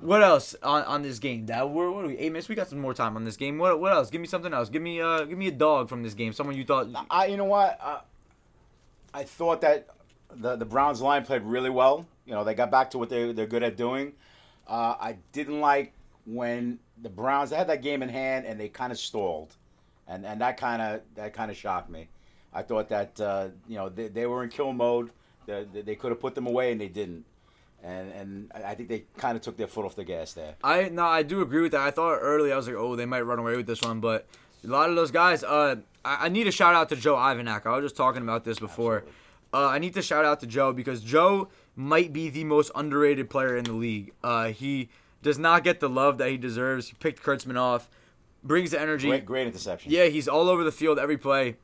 what 0.00 0.22
else 0.22 0.54
on, 0.62 0.82
on 0.84 1.02
this 1.02 1.18
game? 1.18 1.46
That 1.46 1.70
we're 1.70 1.90
what 1.90 2.04
are 2.04 2.08
we? 2.08 2.18
Eight 2.18 2.30
minutes. 2.30 2.48
We 2.48 2.54
got 2.54 2.68
some 2.68 2.80
more 2.80 2.94
time 2.94 3.16
on 3.16 3.24
this 3.24 3.36
game. 3.36 3.58
What 3.58 3.80
what 3.80 3.92
else? 3.92 4.10
Give 4.10 4.20
me 4.20 4.26
something 4.26 4.52
else. 4.52 4.68
Give 4.68 4.82
me 4.82 5.00
uh 5.00 5.24
give 5.24 5.38
me 5.38 5.48
a 5.48 5.52
dog 5.52 5.88
from 5.88 6.02
this 6.02 6.14
game. 6.14 6.32
Someone 6.32 6.56
you 6.56 6.64
thought. 6.64 6.88
I, 7.10 7.26
you 7.26 7.36
know 7.36 7.44
what? 7.44 7.78
Uh, 7.80 8.00
I 9.12 9.24
thought 9.24 9.60
that 9.62 9.88
the 10.30 10.56
the 10.56 10.64
Browns 10.64 11.00
line 11.00 11.24
played 11.24 11.42
really 11.42 11.70
well. 11.70 12.06
You 12.26 12.34
know, 12.34 12.44
they 12.44 12.54
got 12.54 12.70
back 12.70 12.90
to 12.90 12.98
what 12.98 13.08
they 13.08 13.32
they're 13.32 13.46
good 13.46 13.62
at 13.62 13.76
doing. 13.76 14.12
Uh, 14.66 14.94
I 15.00 15.16
didn't 15.32 15.60
like 15.60 15.92
when 16.26 16.78
the 17.00 17.10
Browns 17.10 17.50
they 17.50 17.56
had 17.56 17.68
that 17.68 17.82
game 17.82 18.02
in 18.02 18.08
hand 18.08 18.46
and 18.46 18.58
they 18.58 18.68
kind 18.68 18.92
of 18.92 18.98
stalled, 18.98 19.54
and 20.06 20.26
and 20.26 20.40
that 20.40 20.56
kind 20.56 20.82
of 20.82 21.00
that 21.14 21.32
kind 21.32 21.50
of 21.50 21.56
shocked 21.56 21.88
me. 21.88 22.08
I 22.54 22.62
thought 22.62 22.88
that 22.88 23.20
uh, 23.20 23.48
you 23.68 23.76
know 23.76 23.88
they, 23.88 24.08
they 24.08 24.26
were 24.26 24.44
in 24.44 24.50
kill 24.50 24.72
mode. 24.72 25.10
They, 25.46 25.64
they 25.64 25.94
could 25.94 26.10
have 26.10 26.20
put 26.20 26.34
them 26.34 26.46
away 26.46 26.72
and 26.72 26.80
they 26.80 26.88
didn't. 26.88 27.24
And 27.82 28.12
and 28.12 28.52
I 28.64 28.74
think 28.74 28.88
they 28.88 29.04
kind 29.18 29.36
of 29.36 29.42
took 29.42 29.56
their 29.58 29.66
foot 29.66 29.84
off 29.84 29.94
the 29.94 30.04
gas 30.04 30.32
there. 30.32 30.54
I 30.64 30.88
no, 30.88 31.04
I 31.04 31.22
do 31.22 31.42
agree 31.42 31.62
with 31.62 31.72
that. 31.72 31.82
I 31.82 31.90
thought 31.90 32.18
early 32.22 32.52
I 32.52 32.56
was 32.56 32.66
like, 32.66 32.76
oh, 32.76 32.96
they 32.96 33.04
might 33.04 33.22
run 33.22 33.38
away 33.38 33.56
with 33.56 33.66
this 33.66 33.82
one, 33.82 34.00
but 34.00 34.26
a 34.64 34.68
lot 34.68 34.88
of 34.88 34.96
those 34.96 35.10
guys. 35.10 35.44
Uh, 35.44 35.76
I, 36.04 36.26
I 36.26 36.28
need 36.30 36.46
a 36.46 36.52
shout 36.52 36.74
out 36.74 36.88
to 36.90 36.96
Joe 36.96 37.16
Ivanak. 37.16 37.66
I 37.66 37.76
was 37.76 37.84
just 37.84 37.96
talking 37.96 38.22
about 38.22 38.44
this 38.44 38.58
before. 38.58 39.04
Uh, 39.52 39.68
I 39.68 39.78
need 39.78 39.94
to 39.94 40.02
shout 40.02 40.24
out 40.24 40.40
to 40.40 40.46
Joe 40.46 40.72
because 40.72 41.02
Joe 41.02 41.48
might 41.76 42.12
be 42.12 42.28
the 42.30 42.44
most 42.44 42.70
underrated 42.74 43.28
player 43.30 43.56
in 43.56 43.64
the 43.64 43.72
league. 43.72 44.12
Uh, 44.22 44.48
he 44.48 44.88
does 45.22 45.38
not 45.38 45.62
get 45.62 45.80
the 45.80 45.88
love 45.88 46.18
that 46.18 46.30
he 46.30 46.36
deserves. 46.36 46.88
He 46.88 46.94
picked 46.94 47.22
Kurtzman 47.22 47.58
off, 47.58 47.88
brings 48.42 48.70
the 48.70 48.80
energy. 48.80 49.08
Great 49.08 49.26
great 49.26 49.46
interception. 49.46 49.92
Yeah, 49.92 50.06
he's 50.06 50.26
all 50.26 50.48
over 50.48 50.64
the 50.64 50.72
field 50.72 50.98
every 50.98 51.18
play. 51.18 51.56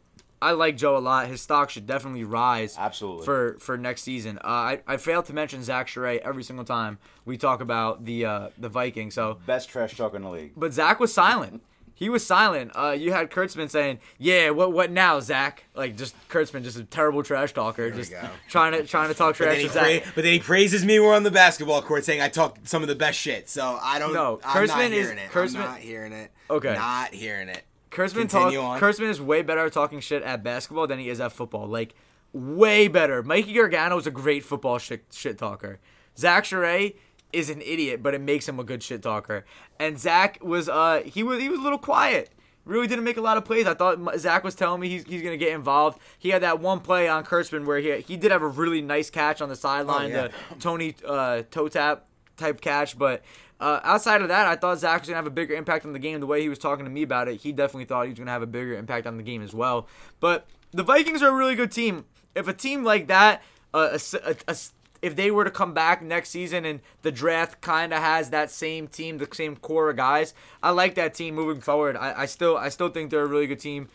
I 0.42 0.52
like 0.52 0.76
Joe 0.76 0.96
a 0.96 1.00
lot. 1.00 1.26
His 1.28 1.40
stock 1.42 1.68
should 1.70 1.86
definitely 1.86 2.24
rise. 2.24 2.76
Absolutely. 2.78 3.24
For 3.26 3.56
for 3.60 3.76
next 3.76 4.02
season. 4.02 4.38
Uh, 4.38 4.46
I 4.48 4.80
I 4.86 4.96
fail 4.96 5.22
to 5.24 5.32
mention 5.34 5.62
Zach 5.62 5.86
Sherray 5.88 6.18
every 6.18 6.42
single 6.42 6.64
time 6.64 6.98
we 7.24 7.36
talk 7.36 7.60
about 7.60 8.04
the 8.04 8.24
uh, 8.24 8.48
the 8.58 8.68
Vikings. 8.68 9.14
So, 9.14 9.38
Best 9.46 9.68
trash 9.68 9.96
talk 9.96 10.14
in 10.14 10.22
the 10.22 10.30
league. 10.30 10.52
but 10.56 10.72
Zach 10.72 10.98
was 11.00 11.12
silent. 11.12 11.62
He 11.92 12.08
was 12.08 12.26
silent. 12.26 12.70
Uh, 12.74 12.92
you 12.98 13.12
had 13.12 13.30
Kurtzman 13.30 13.68
saying, 13.68 13.98
"Yeah, 14.16 14.48
what 14.50 14.72
what 14.72 14.90
now, 14.90 15.20
Zach?" 15.20 15.64
Like 15.74 15.98
just 15.98 16.14
Kurtzman, 16.30 16.62
just 16.64 16.78
a 16.78 16.84
terrible 16.84 17.22
trash 17.22 17.52
talker, 17.52 17.90
just 17.90 18.10
trying 18.48 18.72
to 18.72 18.86
trying 18.86 19.08
to 19.08 19.14
talk 19.14 19.36
But 19.36 19.44
trash 19.44 19.56
then, 19.58 19.66
to 19.66 19.72
Zach. 19.72 20.02
pra- 20.04 20.12
but 20.14 20.24
then 20.24 20.32
he 20.32 20.38
praises 20.38 20.82
me. 20.82 20.98
We're 20.98 21.14
on 21.14 21.24
the 21.24 21.30
basketball 21.30 21.82
court 21.82 22.06
saying 22.06 22.22
I 22.22 22.30
talk 22.30 22.56
some 22.64 22.80
of 22.80 22.88
the 22.88 22.94
best 22.94 23.18
shit. 23.18 23.50
So 23.50 23.78
I 23.82 23.98
don't. 23.98 24.14
No, 24.14 24.40
I'm 24.42 24.66
not 24.66 24.78
Kurtzman 24.78 24.92
is- 24.92 25.10
it. 25.10 25.18
Kurtzman- 25.30 25.56
I'm 25.56 25.60
not 25.72 25.78
hearing 25.80 26.12
it. 26.14 26.30
Okay. 26.48 26.72
Not 26.74 27.12
hearing 27.12 27.50
it. 27.50 27.64
Kurtzman 27.90 28.28
talk, 28.28 28.54
on. 28.54 28.80
Kurtzman 28.80 29.08
is 29.08 29.20
way 29.20 29.42
better 29.42 29.66
at 29.66 29.72
talking 29.72 30.00
shit 30.00 30.22
at 30.22 30.42
basketball 30.42 30.86
than 30.86 30.98
he 30.98 31.08
is 31.08 31.20
at 31.20 31.32
football. 31.32 31.66
Like 31.66 31.94
way 32.32 32.88
better. 32.88 33.22
Mikey 33.22 33.52
Gargano 33.52 33.98
is 33.98 34.06
a 34.06 34.10
great 34.10 34.44
football 34.44 34.78
shit, 34.78 35.04
shit 35.12 35.38
talker. 35.38 35.80
Zach 36.16 36.44
Sherray 36.44 36.94
is 37.32 37.50
an 37.50 37.60
idiot, 37.62 38.02
but 38.02 38.14
it 38.14 38.20
makes 38.20 38.48
him 38.48 38.58
a 38.60 38.64
good 38.64 38.82
shit 38.82 39.02
talker. 39.02 39.44
And 39.78 39.98
Zach 39.98 40.38
was 40.42 40.68
uh 40.68 41.02
he 41.04 41.22
was 41.22 41.40
he 41.40 41.48
was 41.48 41.58
a 41.58 41.62
little 41.62 41.78
quiet. 41.78 42.30
Really 42.66 42.86
didn't 42.86 43.04
make 43.04 43.16
a 43.16 43.20
lot 43.22 43.36
of 43.36 43.44
plays. 43.44 43.66
I 43.66 43.74
thought 43.74 43.98
Zach 44.18 44.44
was 44.44 44.54
telling 44.54 44.80
me 44.80 44.88
he's, 44.88 45.04
he's 45.04 45.22
gonna 45.22 45.36
get 45.36 45.52
involved. 45.52 45.98
He 46.18 46.28
had 46.28 46.42
that 46.42 46.60
one 46.60 46.80
play 46.80 47.08
on 47.08 47.24
Kurtzman 47.24 47.64
where 47.64 47.78
he 47.78 48.00
he 48.02 48.16
did 48.16 48.30
have 48.30 48.42
a 48.42 48.46
really 48.48 48.82
nice 48.82 49.10
catch 49.10 49.40
on 49.40 49.48
the 49.48 49.56
sideline, 49.56 50.12
Oh, 50.12 50.14
yeah. 50.14 50.28
the 50.50 50.54
Tony 50.60 50.94
uh, 51.06 51.42
toe 51.50 51.68
tap 51.68 52.06
type 52.36 52.60
catch, 52.60 52.96
but. 52.98 53.22
Uh, 53.60 53.78
outside 53.84 54.22
of 54.22 54.28
that, 54.28 54.46
I 54.46 54.56
thought 54.56 54.78
Zach 54.78 55.00
was 55.02 55.08
gonna 55.08 55.16
have 55.16 55.26
a 55.26 55.30
bigger 55.30 55.54
impact 55.54 55.84
on 55.84 55.92
the 55.92 55.98
game. 55.98 56.18
The 56.18 56.26
way 56.26 56.40
he 56.40 56.48
was 56.48 56.58
talking 56.58 56.86
to 56.86 56.90
me 56.90 57.02
about 57.02 57.28
it, 57.28 57.40
he 57.42 57.52
definitely 57.52 57.84
thought 57.84 58.04
he 58.04 58.10
was 58.10 58.18
gonna 58.18 58.30
have 58.30 58.42
a 58.42 58.46
bigger 58.46 58.74
impact 58.74 59.06
on 59.06 59.16
the 59.18 59.22
game 59.22 59.42
as 59.42 59.52
well. 59.52 59.86
But 60.18 60.46
the 60.72 60.82
Vikings 60.82 61.22
are 61.22 61.28
a 61.28 61.34
really 61.34 61.54
good 61.54 61.70
team. 61.70 62.06
If 62.34 62.48
a 62.48 62.54
team 62.54 62.84
like 62.84 63.06
that, 63.08 63.42
uh, 63.74 63.98
a 64.14 64.16
a- 64.30 64.36
a 64.48 64.56
if 65.02 65.16
they 65.16 65.30
were 65.30 65.44
to 65.44 65.50
come 65.50 65.72
back 65.72 66.02
next 66.02 66.28
season 66.30 66.64
and 66.64 66.80
the 67.02 67.10
draft 67.10 67.60
kind 67.60 67.92
of 67.92 68.00
has 68.00 68.30
that 68.30 68.50
same 68.50 68.86
team, 68.86 69.18
the 69.18 69.28
same 69.32 69.56
core 69.56 69.90
of 69.90 69.96
guys, 69.96 70.34
I 70.62 70.70
like 70.70 70.94
that 70.96 71.14
team 71.14 71.34
moving 71.34 71.62
forward. 71.62 71.96
I, 71.96 72.22
I 72.22 72.26
still, 72.26 72.56
I 72.56 72.68
still 72.68 72.90
think 72.90 73.10
they're 73.10 73.22
a 73.22 73.26
really 73.26 73.46
good 73.46 73.60
team. 73.60 73.88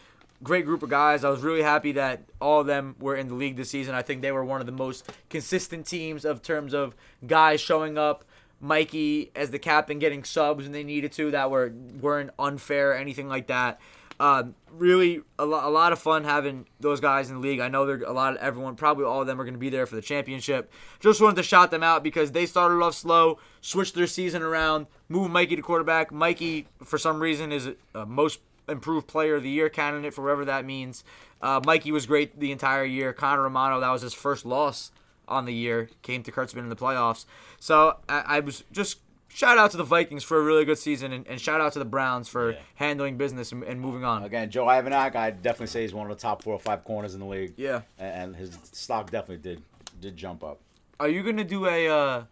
Great 0.44 0.66
group 0.66 0.82
of 0.84 0.90
guys. 0.90 1.24
I 1.24 1.30
was 1.30 1.42
really 1.42 1.62
happy 1.62 1.92
that 1.94 2.24
all 2.42 2.62
of 2.62 2.68
them 2.68 2.96
were 3.00 3.16
in 3.16 3.28
the 3.28 3.36
league 3.36 3.56
this 3.56 3.70
season. 3.70 3.94
I 3.94 4.02
think 4.02 4.22
they 4.22 4.32
were 4.32 4.44
one 4.44 4.62
of 4.62 4.66
the 4.66 4.72
most 4.72 5.08
consistent 5.30 5.86
teams 5.86 6.26
of 6.26 6.42
terms 6.42 6.74
of 6.74 6.96
guys 7.26 7.62
showing 7.62 7.98
up. 8.00 8.26
Mikey 8.60 9.32
as 9.36 9.52
the 9.52 9.60
captain 9.60 10.00
getting 10.00 10.24
subs 10.24 10.64
when 10.64 10.72
they 10.72 10.84
needed 10.84 11.12
to 11.14 11.32
that 11.32 11.52
were 11.52 11.74
weren't 12.00 12.32
unfair 12.40 12.96
anything 12.96 13.28
like 13.28 13.48
that. 13.48 13.80
Um, 14.18 14.56
really, 14.72 15.22
a, 15.38 15.46
lo- 15.46 15.68
a 15.68 15.70
lot 15.70 15.92
of 15.92 16.00
fun 16.00 16.24
having 16.24 16.68
those 16.80 17.02
guys 17.02 17.30
in 17.30 17.36
the 17.36 17.42
league. 17.42 17.60
I 17.60 17.68
know 17.68 17.86
they're 17.86 18.02
a 18.04 18.14
lot 18.14 18.34
of 18.34 18.42
everyone, 18.42 18.76
probably 18.76 19.04
all 19.04 19.22
of 19.22 19.28
them 19.28 19.42
are 19.42 19.44
going 19.44 19.56
to 19.56 19.60
be 19.60 19.70
there 19.70 19.86
for 19.86 19.96
the 19.96 20.02
championship. 20.02 20.72
Just 21.02 21.20
wanted 21.20 21.36
to 21.36 21.44
shout 21.44 21.70
them 21.70 21.84
out 21.84 22.02
because 22.02 22.32
they 22.32 22.46
started 22.46 22.82
off 22.82 22.96
slow, 22.96 23.40
switched 23.60 23.94
their 23.94 24.08
season 24.08 24.42
around, 24.42 24.88
moved 25.10 25.32
Mikey 25.32 25.58
to 25.58 25.62
quarterback. 25.62 26.14
Mikey, 26.14 26.68
for 26.84 26.98
some 26.98 27.20
reason, 27.20 27.52
is 27.52 27.70
a 27.94 28.06
most 28.06 28.40
improved 28.70 29.08
player 29.08 29.36
of 29.36 29.44
the 29.44 29.50
year 29.50 29.70
candidate 29.70 30.14
for 30.14 30.24
whatever 30.24 30.46
that 30.46 30.66
means. 30.66 31.04
Uh, 31.42 31.60
Mikey 31.66 31.92
was 31.92 32.06
great 32.06 32.40
the 32.40 32.52
entire 32.54 32.86
year. 32.86 33.12
Connor 33.12 33.44
Romano, 33.44 33.82
that 33.82 33.92
was 33.92 34.02
his 34.02 34.14
first 34.14 34.46
loss 34.46 34.92
on 35.28 35.46
the 35.46 35.54
year, 35.54 35.90
came 36.04 36.24
to 36.24 36.32
Kurtzman 36.32 36.60
in 36.60 36.70
the 36.70 36.76
playoffs. 36.76 37.26
So 37.66 37.98
I, 38.08 38.20
I 38.28 38.40
was 38.42 38.64
just 38.72 39.00
shout 39.28 39.58
out 39.58 39.72
to 39.72 39.78
the 39.78 39.84
Vikings 39.84 40.24
for 40.24 40.38
a 40.38 40.44
really 40.44 40.66
good 40.66 40.78
season, 40.78 41.12
and, 41.12 41.26
and 41.28 41.42
shout 41.42 41.62
out 41.62 41.74
to 41.74 41.80
the 41.80 41.86
Browns 41.86 42.28
for 42.28 42.52
Yeah. 42.52 42.60
handling 42.76 43.18
business 43.18 43.52
and, 43.52 43.64
and 43.64 43.82
moving 43.82 44.04
on. 44.04 44.22
Again, 44.24 44.52
Joe 44.52 44.66
Ivanak, 44.68 45.16
I'd 45.16 45.42
definitely 45.42 45.68
say 45.74 45.82
he's 45.82 45.92
one 45.92 46.08
of 46.12 46.16
the 46.16 46.22
top 46.22 46.44
four 46.44 46.54
or 46.54 46.60
five 46.60 46.84
corners 46.84 47.16
in 47.16 47.22
the 47.22 47.26
league. 47.26 47.54
Yeah. 47.58 47.82
And 47.98 48.36
his 48.36 48.56
stock 48.72 49.10
definitely 49.10 49.38
did 49.38 49.64
did 50.00 50.16
jump 50.16 50.44
up. 50.44 50.60
Are 51.00 51.10
you 51.10 51.24
gonna 51.24 51.44
do 51.44 51.66
a? 51.66 51.88
Uh, 51.90 52.24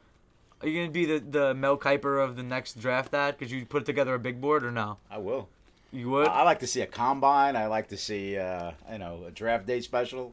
are 0.62 0.68
you 0.68 0.82
gonna 0.82 0.92
be 0.92 1.06
the 1.06 1.18
the 1.20 1.54
Mel 1.56 1.80
Kiper 1.80 2.24
of 2.24 2.36
the 2.36 2.44
next 2.44 2.80
draft? 2.80 3.12
Ad? 3.16 3.40
Could 3.40 3.50
you 3.50 3.66
put 3.66 3.88
together 3.88 4.13
a 4.13 4.20
big 4.20 4.40
board 4.40 4.63
or 4.63 4.70
no? 4.72 4.98
I 5.10 5.18
will. 5.18 5.50
You 5.92 6.12
would. 6.12 6.28
I 6.28 6.44
like 6.44 6.60
to 6.60 6.68
see 6.68 6.82
a 6.82 6.86
combine. 6.88 7.56
I 7.56 7.66
like 7.66 7.88
to 7.88 7.98
see, 7.98 8.38
uh, 8.38 8.74
you 8.92 9.00
know, 9.00 9.24
a 9.28 9.32
draft 9.32 9.66
day 9.66 9.82
special. 9.82 10.32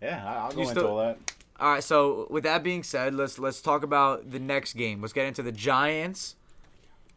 Yeah, 0.00 0.20
I- 0.26 0.34
I'll 0.46 0.50
go 0.50 0.56
You 0.62 0.68
into 0.68 0.80
still- 0.80 0.90
all 0.90 0.98
that. 0.98 1.18
All 1.62 1.74
right. 1.74 1.84
So 1.84 2.26
with 2.28 2.42
that 2.42 2.64
being 2.64 2.82
said, 2.82 3.14
let's 3.14 3.38
let's 3.38 3.62
talk 3.62 3.84
about 3.84 4.32
the 4.32 4.40
next 4.40 4.72
game. 4.72 5.00
Let's 5.00 5.12
get 5.12 5.26
into 5.26 5.44
the 5.44 5.52
Giants 5.52 6.34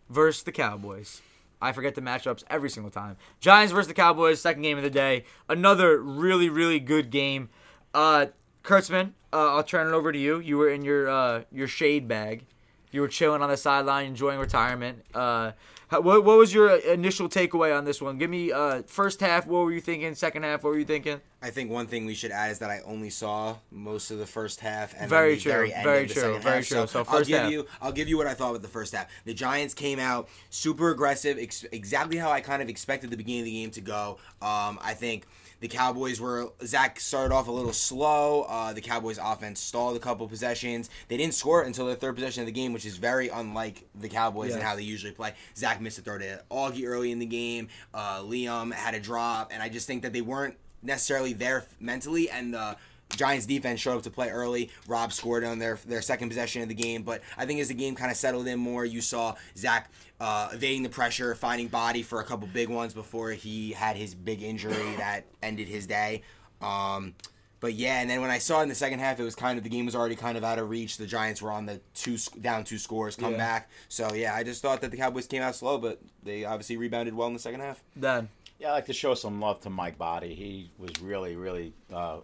versus 0.07 0.43
the 0.43 0.51
Cowboys. 0.51 1.23
I 1.59 1.71
forget 1.71 1.95
the 1.95 2.01
matchups 2.01 2.43
every 2.47 2.69
single 2.69 2.91
time. 2.91 3.17
Giants 3.39 3.73
versus 3.73 3.87
the 3.87 3.95
Cowboys, 3.95 4.39
second 4.39 4.61
game 4.61 4.77
of 4.77 4.83
the 4.83 4.91
day. 4.91 5.25
Another 5.49 5.99
really 5.99 6.47
really 6.47 6.79
good 6.79 7.09
game. 7.09 7.49
Uh, 7.91 8.27
Kurtzman, 8.63 9.13
uh, 9.33 9.55
I'll 9.55 9.63
turn 9.63 9.87
it 9.87 9.93
over 9.93 10.11
to 10.11 10.19
you. 10.19 10.39
You 10.39 10.59
were 10.59 10.69
in 10.69 10.83
your 10.83 11.09
uh, 11.09 11.41
your 11.51 11.67
shade 11.67 12.07
bag. 12.07 12.45
You 12.91 13.01
were 13.01 13.07
chilling 13.07 13.41
on 13.41 13.49
the 13.49 13.57
sideline, 13.57 14.05
enjoying 14.05 14.37
retirement. 14.37 15.03
Uh, 15.11 15.53
what, 15.89 16.23
what 16.23 16.37
was 16.37 16.53
your 16.53 16.75
initial 16.77 17.29
takeaway 17.29 17.75
on 17.75 17.83
this 17.83 17.99
one? 17.99 18.19
Give 18.19 18.29
me 18.29 18.51
uh, 18.51 18.83
first 18.83 19.21
half. 19.21 19.47
What 19.47 19.65
were 19.65 19.71
you 19.71 19.81
thinking? 19.81 20.13
Second 20.13 20.43
half. 20.43 20.63
What 20.63 20.69
were 20.69 20.79
you 20.79 20.85
thinking? 20.85 21.19
I 21.45 21.51
think 21.51 21.69
one 21.69 21.85
thing 21.85 22.07
we 22.07 22.15
should 22.15 22.31
add 22.31 22.49
is 22.49 22.59
that 22.59 22.71
I 22.71 22.79
only 22.85 23.11
saw 23.11 23.57
most 23.69 24.09
of 24.09 24.17
the 24.17 24.25
first 24.25 24.61
half 24.61 24.95
and 24.97 25.07
Very 25.07 25.37
true, 25.37 25.51
very 25.51 25.71
end 25.71 25.83
very 25.83 26.07
true, 26.07 26.39
very 26.39 26.55
half. 26.57 26.67
true. 26.67 26.87
So 26.87 27.05
I'll 27.07 27.23
give 27.23 27.39
half. 27.39 27.51
you 27.51 27.67
I'll 27.79 27.91
give 27.91 28.07
you 28.09 28.17
what 28.17 28.25
I 28.25 28.33
thought 28.33 28.51
with 28.53 28.63
the 28.63 28.67
first 28.67 28.95
half. 28.95 29.07
The 29.25 29.33
Giants 29.35 29.75
came 29.75 29.99
out 29.99 30.27
super 30.49 30.89
aggressive, 30.89 31.37
ex- 31.39 31.63
exactly 31.71 32.17
how 32.17 32.31
I 32.31 32.41
kind 32.41 32.63
of 32.63 32.67
expected 32.69 33.11
the 33.11 33.17
beginning 33.17 33.41
of 33.41 33.45
the 33.45 33.51
game 33.61 33.69
to 33.71 33.81
go. 33.81 34.17
Um, 34.41 34.79
I 34.81 34.95
think 34.95 35.27
the 35.59 35.67
Cowboys 35.67 36.19
were 36.19 36.51
Zach 36.65 36.99
started 36.99 37.33
off 37.33 37.47
a 37.47 37.51
little 37.51 37.73
slow. 37.73 38.41
Uh, 38.49 38.73
the 38.73 38.81
Cowboys 38.81 39.19
offense 39.21 39.59
stalled 39.59 39.95
a 39.95 39.99
couple 39.99 40.27
possessions. 40.27 40.89
They 41.09 41.17
didn't 41.17 41.35
score 41.35 41.61
until 41.61 41.85
the 41.85 41.95
third 41.95 42.15
possession 42.15 42.41
of 42.41 42.47
the 42.47 42.53
game, 42.53 42.73
which 42.73 42.85
is 42.85 42.97
very 42.97 43.29
unlike 43.29 43.87
the 43.93 44.09
Cowboys 44.09 44.53
and 44.55 44.63
how 44.63 44.75
they 44.75 44.81
usually 44.81 45.13
play. 45.13 45.33
Zach 45.55 45.79
missed 45.79 45.99
a 45.99 46.01
throw 46.01 46.17
to 46.17 46.43
Augie 46.49 46.87
early 46.87 47.11
in 47.11 47.19
the 47.19 47.25
game. 47.27 47.67
Uh, 47.93 48.21
Liam 48.21 48.73
had 48.73 48.95
a 48.95 48.99
drop, 48.99 49.51
and 49.53 49.61
I 49.61 49.69
just 49.69 49.85
think 49.85 50.01
that 50.01 50.11
they 50.11 50.21
weren't 50.21 50.55
necessarily 50.85 51.33
there 51.33 51.65
mentally, 51.79 52.29
and 52.29 52.53
the 52.53 52.75
Giants 53.15 53.45
defense 53.45 53.79
showed 53.79 53.97
up 53.97 54.03
to 54.03 54.09
play 54.09 54.29
early. 54.29 54.69
Rob 54.87 55.13
scored 55.13 55.43
on 55.43 55.59
their 55.59 55.77
their 55.85 56.01
second 56.01 56.29
possession 56.29 56.61
of 56.61 56.67
the 56.69 56.73
game, 56.75 57.03
but 57.03 57.21
I 57.37 57.45
think 57.45 57.59
as 57.59 57.67
the 57.67 57.73
game 57.73 57.95
kind 57.95 58.11
of 58.11 58.17
settled 58.17 58.47
in 58.47 58.59
more, 58.59 58.83
you 58.85 59.01
saw 59.01 59.35
Zach 59.57 59.91
uh, 60.19 60.49
evading 60.53 60.83
the 60.83 60.89
pressure, 60.89 61.35
finding 61.35 61.67
body 61.67 62.01
for 62.03 62.19
a 62.19 62.23
couple 62.23 62.47
big 62.47 62.69
ones 62.69 62.93
before 62.93 63.31
he 63.31 63.71
had 63.73 63.95
his 63.95 64.15
big 64.15 64.41
injury 64.41 64.73
that 64.97 65.25
ended 65.43 65.67
his 65.67 65.85
day. 65.87 66.23
Um, 66.61 67.13
but 67.61 67.73
yeah, 67.73 67.99
and 68.01 68.09
then 68.09 68.21
when 68.21 68.29
I 68.29 68.37
saw 68.37 68.59
it 68.59 68.63
in 68.63 68.69
the 68.69 68.75
second 68.75 68.99
half, 68.99 69.19
it 69.19 69.23
was 69.23 69.33
kind 69.35 69.57
of 69.57 69.63
the 69.63 69.69
game 69.69 69.85
was 69.85 69.95
already 69.95 70.15
kind 70.15 70.37
of 70.37 70.43
out 70.43 70.59
of 70.59 70.69
reach. 70.69 70.97
The 70.97 71.07
Giants 71.07 71.41
were 71.41 71.51
on 71.51 71.65
the 71.65 71.79
two 71.93 72.17
down 72.41 72.63
two 72.63 72.77
scores, 72.77 73.15
come 73.15 73.31
Yeah. 73.33 73.37
back. 73.37 73.69
So 73.87 74.13
yeah, 74.13 74.35
I 74.35 74.43
just 74.43 74.61
thought 74.61 74.81
that 74.81 74.91
the 74.91 74.97
Cowboys 74.97 75.25
came 75.27 75.41
out 75.41 75.55
slow, 75.55 75.77
but 75.77 75.99
they 76.23 76.43
obviously 76.45 76.77
rebounded 76.77 77.13
well 77.15 77.27
in 77.27 77.33
the 77.33 77.39
second 77.39 77.61
half. 77.61 77.83
Then 77.95 78.29
Yeah, 78.59 78.69
I 78.69 78.71
like 78.71 78.85
to 78.85 78.93
show 78.93 79.13
some 79.15 79.41
love 79.41 79.59
to 79.61 79.69
Mike 79.69 79.97
Body. 79.97 80.33
He 80.33 80.71
was 80.77 80.91
really, 81.01 81.35
really 81.35 81.73
uh, 81.93 82.19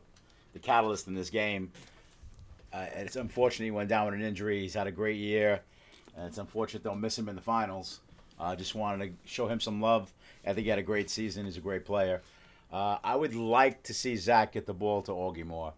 the 0.53 0.59
catalyst 0.59 1.07
in 1.07 1.13
this 1.13 1.29
game. 1.29 1.71
Uh, 2.71 2.85
it's 2.95 3.17
unfortunate 3.17 3.65
he 3.65 3.71
went 3.71 3.89
down 3.89 4.05
with 4.05 4.15
an 4.15 4.21
injury. 4.21 4.61
He's 4.61 4.73
had 4.73 4.87
a 4.87 4.91
great 4.91 5.17
year, 5.17 5.59
and 6.15 6.27
it's 6.27 6.37
unfortunate 6.37 6.83
they'll 6.83 6.95
miss 6.95 7.17
him 7.17 7.27
in 7.27 7.35
the 7.35 7.41
finals. 7.41 7.99
I 8.39 8.53
uh, 8.53 8.55
just 8.55 8.75
wanted 8.75 9.07
to 9.07 9.29
show 9.29 9.47
him 9.47 9.59
some 9.59 9.81
love. 9.81 10.11
I 10.45 10.53
think 10.53 10.63
he 10.63 10.69
had 10.69 10.79
a 10.79 10.83
great 10.83 11.09
season. 11.09 11.45
He's 11.45 11.57
a 11.57 11.61
great 11.61 11.85
player. 11.85 12.21
Uh, 12.71 12.97
I 13.03 13.15
would 13.15 13.35
like 13.35 13.83
to 13.83 13.93
see 13.93 14.15
Zach 14.15 14.53
get 14.53 14.65
the 14.65 14.73
ball 14.73 15.01
to 15.03 15.11
Augie 15.11 15.45
Moore. 15.45 15.73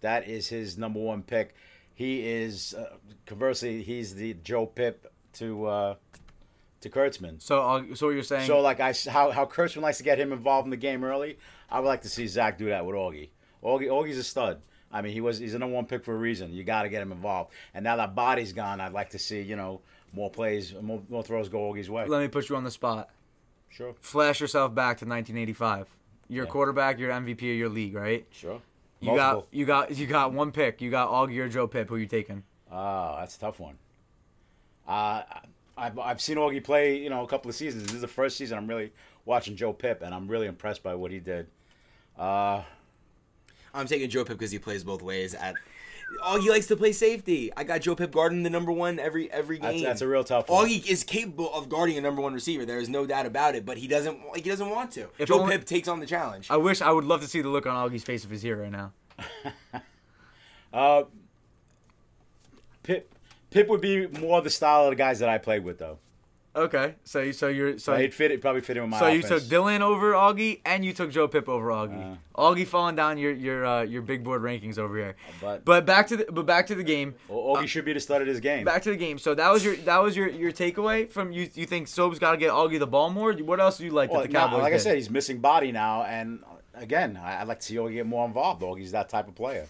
That 0.00 0.26
is 0.26 0.48
his 0.48 0.78
number 0.78 0.98
one 0.98 1.22
pick. 1.22 1.54
He 1.94 2.26
is, 2.26 2.72
uh, 2.72 2.96
conversely, 3.26 3.82
he's 3.82 4.14
the 4.14 4.34
Joe 4.42 4.64
Pip 4.64 5.12
to 5.34 5.66
uh, 5.66 5.94
to 6.80 6.90
Kurtzman. 6.90 7.40
so 7.42 7.60
uh, 7.62 7.82
so 7.94 8.06
what 8.06 8.12
you're 8.14 8.22
saying? 8.22 8.46
So 8.46 8.60
like 8.60 8.80
I 8.80 8.94
how 9.08 9.30
how 9.30 9.44
Kurtzman 9.46 9.82
likes 9.82 9.98
to 9.98 10.04
get 10.04 10.18
him 10.18 10.32
involved 10.32 10.66
in 10.66 10.70
the 10.70 10.76
game 10.76 11.04
early, 11.04 11.38
I 11.70 11.80
would 11.80 11.86
like 11.86 12.02
to 12.02 12.08
see 12.08 12.26
Zach 12.26 12.58
do 12.58 12.66
that 12.66 12.84
with 12.86 12.96
Augie. 12.96 13.30
Augie 13.62 13.88
Augie's 13.88 14.18
a 14.18 14.24
stud. 14.24 14.60
I 14.92 15.02
mean, 15.02 15.12
he 15.12 15.20
was 15.20 15.38
he's 15.38 15.54
a 15.54 15.58
number 15.58 15.74
one 15.76 15.86
pick 15.86 16.04
for 16.04 16.14
a 16.14 16.18
reason. 16.18 16.52
You 16.52 16.64
got 16.64 16.82
to 16.82 16.88
get 16.88 17.00
him 17.02 17.12
involved. 17.12 17.52
And 17.74 17.84
now 17.84 17.96
that 17.96 18.14
body's 18.14 18.52
gone, 18.52 18.80
I'd 18.80 18.92
like 18.92 19.10
to 19.10 19.18
see 19.18 19.40
you 19.42 19.56
know 19.56 19.82
more 20.12 20.30
plays, 20.30 20.74
more, 20.80 21.00
more 21.08 21.22
throws 21.22 21.48
go 21.48 21.58
Augie's 21.72 21.88
way. 21.88 22.06
let 22.06 22.20
me 22.20 22.28
put 22.28 22.48
you 22.48 22.56
on 22.56 22.64
the 22.64 22.70
spot. 22.70 23.10
Sure, 23.68 23.94
Flash 24.00 24.40
yourself 24.40 24.74
back 24.74 24.98
to 24.98 25.04
1985. 25.04 25.86
You're 26.28 26.44
Yeah. 26.44 26.50
quarterback. 26.50 26.98
You're 26.98 27.12
MVP 27.12 27.52
of 27.52 27.58
your 27.58 27.68
league, 27.68 27.94
right? 27.94 28.26
sure. 28.32 28.60
You 29.00 29.14
got 29.16 29.46
you 29.52 29.64
got 29.64 29.96
you 29.96 30.06
got 30.06 30.32
one 30.32 30.50
pick. 30.52 30.80
You 30.82 30.90
got 30.90 31.08
Augie 31.10 31.38
or 31.38 31.48
Joe 31.48 31.66
Pip. 31.66 31.88
Who 31.88 31.96
you 31.96 32.06
taking? 32.06 32.42
Oh, 32.70 33.16
that's 33.18 33.36
a 33.36 33.40
tough 33.40 33.58
one. 33.60 33.78
Uh, 34.86 35.22
I've, 35.80 35.98
I've 35.98 36.20
seen 36.20 36.36
Augie 36.36 36.62
play, 36.62 36.98
you 36.98 37.08
know, 37.10 37.24
a 37.24 37.26
couple 37.26 37.48
of 37.48 37.54
seasons. 37.54 37.84
This 37.84 37.94
is 37.94 38.00
the 38.02 38.08
first 38.08 38.36
season 38.36 38.58
I'm 38.58 38.66
really 38.66 38.92
watching 39.24 39.56
Joe 39.56 39.72
Pip, 39.72 40.02
and 40.02 40.14
I'm 40.14 40.28
really 40.28 40.46
impressed 40.46 40.82
by 40.82 40.94
what 40.94 41.10
he 41.10 41.18
did. 41.20 41.46
Uh, 42.18 42.62
I'm 43.72 43.86
taking 43.86 44.10
Joe 44.10 44.24
Pip 44.24 44.36
because 44.38 44.50
he 44.50 44.58
plays 44.58 44.84
both 44.84 45.00
ways. 45.02 45.34
At 45.34 45.54
Augie 46.24 46.48
likes 46.50 46.66
to 46.66 46.76
play 46.76 46.92
safety. 46.92 47.50
I 47.56 47.64
got 47.64 47.80
Joe 47.82 47.94
Pip 47.94 48.10
guarding 48.12 48.42
the 48.42 48.50
number 48.50 48.72
one 48.72 48.98
every 48.98 49.30
every 49.30 49.56
game. 49.58 49.62
That's- 49.66 49.82
that's 49.82 50.00
a 50.02 50.08
real 50.08 50.24
tough 50.24 50.48
one. 50.48 50.66
Augie 50.68 50.84
is 50.86 51.04
capable 51.04 51.52
of 51.54 51.68
guarding 51.68 51.96
a 51.96 52.00
number 52.00 52.20
one 52.20 52.34
receiver. 52.34 52.66
There 52.66 52.80
is 52.80 52.88
no 52.88 53.06
doubt 53.06 53.26
about 53.26 53.54
it. 53.54 53.64
But 53.64 53.78
he 53.78 53.86
doesn't 53.86 54.18
like 54.28 54.42
he 54.42 54.50
doesn't 54.50 54.68
want 54.68 54.90
to. 54.92 55.08
If 55.18 55.28
Joe 55.28 55.40
only- 55.40 55.56
Pip 55.56 55.64
takes 55.66 55.86
on 55.88 56.00
the 56.00 56.06
challenge. 56.06 56.48
I 56.50 56.56
wish 56.56 56.82
I 56.82 56.90
would 56.92 57.04
love 57.04 57.20
to 57.22 57.28
see 57.28 57.40
the 57.42 57.48
look 57.48 57.64
on 57.66 57.88
Augie's 57.90 58.02
face 58.04 58.24
if 58.24 58.30
he's 58.30 58.42
here 58.42 58.60
right 58.60 58.72
now. 58.72 58.92
uh, 60.72 61.04
Pip, 62.82 63.14
Pip 63.50 63.68
would 63.68 63.80
be 63.80 64.06
more 64.06 64.40
the 64.42 64.50
style 64.50 64.84
of 64.84 64.90
the 64.90 64.96
guys 64.96 65.18
that 65.18 65.28
I 65.28 65.38
played 65.38 65.64
with, 65.64 65.78
though. 65.78 65.98
Okay, 66.56 66.96
so 67.04 67.20
you- 67.20 67.32
so 67.32 67.46
you're 67.46 67.74
so 67.78 67.92
So 67.92 67.96
he'd 67.96 68.12
fit 68.12 68.32
it, 68.32 68.40
probably 68.40 68.60
fit 68.60 68.76
in 68.76 68.82
with 68.82 68.90
my 68.90 68.98
so 68.98 69.06
you 69.06 69.22
took 69.22 69.44
Dylan 69.44 69.82
over 69.82 70.12
Augie 70.14 70.60
and 70.66 70.84
you 70.84 70.92
took 70.92 71.12
Joe 71.12 71.28
Pip 71.28 71.48
over 71.48 71.68
Augie. 71.68 72.16
Uh. 72.34 72.40
Augie 72.40 72.66
falling 72.66 72.96
down 72.96 73.18
your 73.18 73.30
your 73.30 73.64
uh, 73.64 73.82
your 73.82 74.02
big 74.02 74.24
board 74.24 74.42
rankings 74.42 74.76
over 74.76 74.96
here. 74.96 75.14
But, 75.40 75.64
But 75.64 75.86
back 75.86 76.08
to 76.08 76.16
the 76.16 76.24
but 76.32 76.46
back 76.46 76.66
to 76.66 76.74
the 76.74 76.82
game. 76.82 77.14
Well, 77.28 77.54
Augie 77.62 77.68
should 77.68 77.84
be 77.84 77.92
the 77.92 78.00
stud 78.00 78.20
of 78.20 78.26
this 78.26 78.40
game. 78.40 78.64
Back 78.64 78.82
to 78.82 78.90
the 78.90 78.96
game. 78.96 79.16
So 79.18 79.32
that 79.36 79.48
was 79.52 79.64
your 79.64 79.76
that 79.76 79.98
was 80.02 80.16
your 80.16 80.28
your 80.28 80.50
takeaway 80.50 81.08
from 81.08 81.30
you. 81.30 81.48
You 81.54 81.66
think 81.66 81.86
Sobes 81.86 82.18
got 82.18 82.32
to 82.32 82.36
get 82.36 82.50
Augie 82.50 82.80
the 82.80 82.86
ball 82.88 83.10
more? 83.10 83.32
What 83.32 83.60
else 83.60 83.78
do 83.78 83.84
you 83.84 83.92
like 83.92 84.10
Well, 84.10 84.22
that 84.22 84.26
the 84.26 84.32
now, 84.32 84.48
Cowboys 84.48 84.62
like 84.62 84.74
I 84.74 84.78
said, 84.78 84.96
he's 84.96 85.08
missing 85.08 85.38
body 85.38 85.70
now, 85.70 86.02
and 86.02 86.42
again, 86.74 87.16
I- 87.16 87.42
I'd 87.42 87.46
like 87.46 87.60
to 87.60 87.66
see 87.66 87.76
Augie 87.76 87.92
get 87.94 88.06
more 88.06 88.26
involved. 88.26 88.62
Augie's 88.62 88.90
that 88.90 89.08
type 89.08 89.28
of 89.28 89.36
player. 89.36 89.68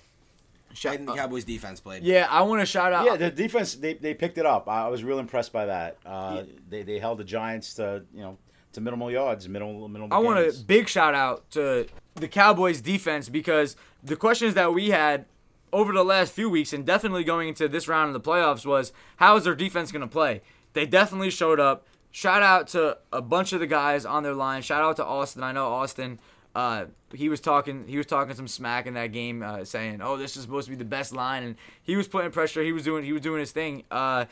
I 0.70 0.96
think 0.96 1.06
the 1.06 1.14
Cowboys 1.14 1.44
defense 1.44 1.80
played. 1.80 2.02
yeah, 2.02 2.26
I 2.30 2.42
want 2.42 2.60
to 2.60 2.66
shout 2.66 2.92
out. 2.92 3.04
Yeah, 3.06 3.16
the 3.16 3.30
defense 3.30 3.74
they, 3.74 3.94
they 3.94 4.14
picked 4.14 4.38
it 4.38 4.46
up. 4.46 4.68
I 4.68 4.88
was 4.88 5.02
real 5.02 5.18
impressed 5.18 5.52
by 5.52 5.66
that. 5.66 5.98
Uh, 6.06 6.44
they 6.68 6.82
they 6.82 6.98
held 6.98 7.18
the 7.18 7.24
Giants 7.24 7.74
to 7.74 8.04
you 8.14 8.22
know 8.22 8.38
to 8.72 8.80
minimal 8.80 9.10
yards, 9.10 9.48
minimal 9.48 9.88
minimal. 9.88 10.16
I 10.16 10.20
want 10.20 10.38
a 10.38 10.52
big 10.66 10.88
shout 10.88 11.14
out 11.14 11.50
to 11.52 11.86
the 12.14 12.28
Cowboys 12.28 12.80
defense 12.80 13.28
because 13.28 13.76
the 14.02 14.16
questions 14.16 14.54
that 14.54 14.72
we 14.72 14.90
had 14.90 15.26
over 15.72 15.92
the 15.92 16.04
last 16.04 16.32
few 16.32 16.50
weeks 16.50 16.72
and 16.72 16.84
definitely 16.84 17.24
going 17.24 17.48
into 17.48 17.68
this 17.68 17.86
round 17.88 18.08
of 18.08 18.12
the 18.22 18.30
playoffs 18.30 18.66
was 18.66 18.92
how 19.16 19.36
is 19.36 19.44
their 19.44 19.54
defense 19.54 19.92
going 19.92 20.00
to 20.00 20.08
play? 20.08 20.42
They 20.72 20.86
definitely 20.86 21.30
showed 21.30 21.60
up. 21.60 21.86
Shout 22.12 22.42
out 22.42 22.66
to 22.68 22.98
a 23.12 23.22
bunch 23.22 23.52
of 23.52 23.60
the 23.60 23.66
guys 23.68 24.04
on 24.04 24.22
their 24.24 24.34
line. 24.34 24.62
Shout 24.62 24.82
out 24.82 24.96
to 24.96 25.04
Austin. 25.04 25.42
I 25.44 25.52
know 25.52 25.68
Austin. 25.68 26.18
Uh, 26.54 26.86
he 27.14 27.28
was 27.28 27.40
talking. 27.40 27.86
He 27.86 27.96
was 27.96 28.06
talking 28.06 28.34
some 28.34 28.48
smack 28.48 28.86
in 28.86 28.94
that 28.94 29.08
game, 29.12 29.42
uh, 29.42 29.64
saying, 29.64 30.00
"Oh, 30.02 30.16
this 30.16 30.36
is 30.36 30.42
supposed 30.42 30.66
to 30.66 30.70
be 30.70 30.76
the 30.76 30.84
best 30.84 31.12
line," 31.12 31.42
and 31.44 31.56
he 31.82 31.96
was 31.96 32.08
putting 32.08 32.30
pressure. 32.30 32.62
He 32.62 32.72
was 32.72 32.82
doing. 32.84 33.04
He 33.04 33.12
was 33.12 33.22
doing 33.22 33.40
his 33.40 33.52
thing. 33.52 33.84
Uh, 33.90 34.24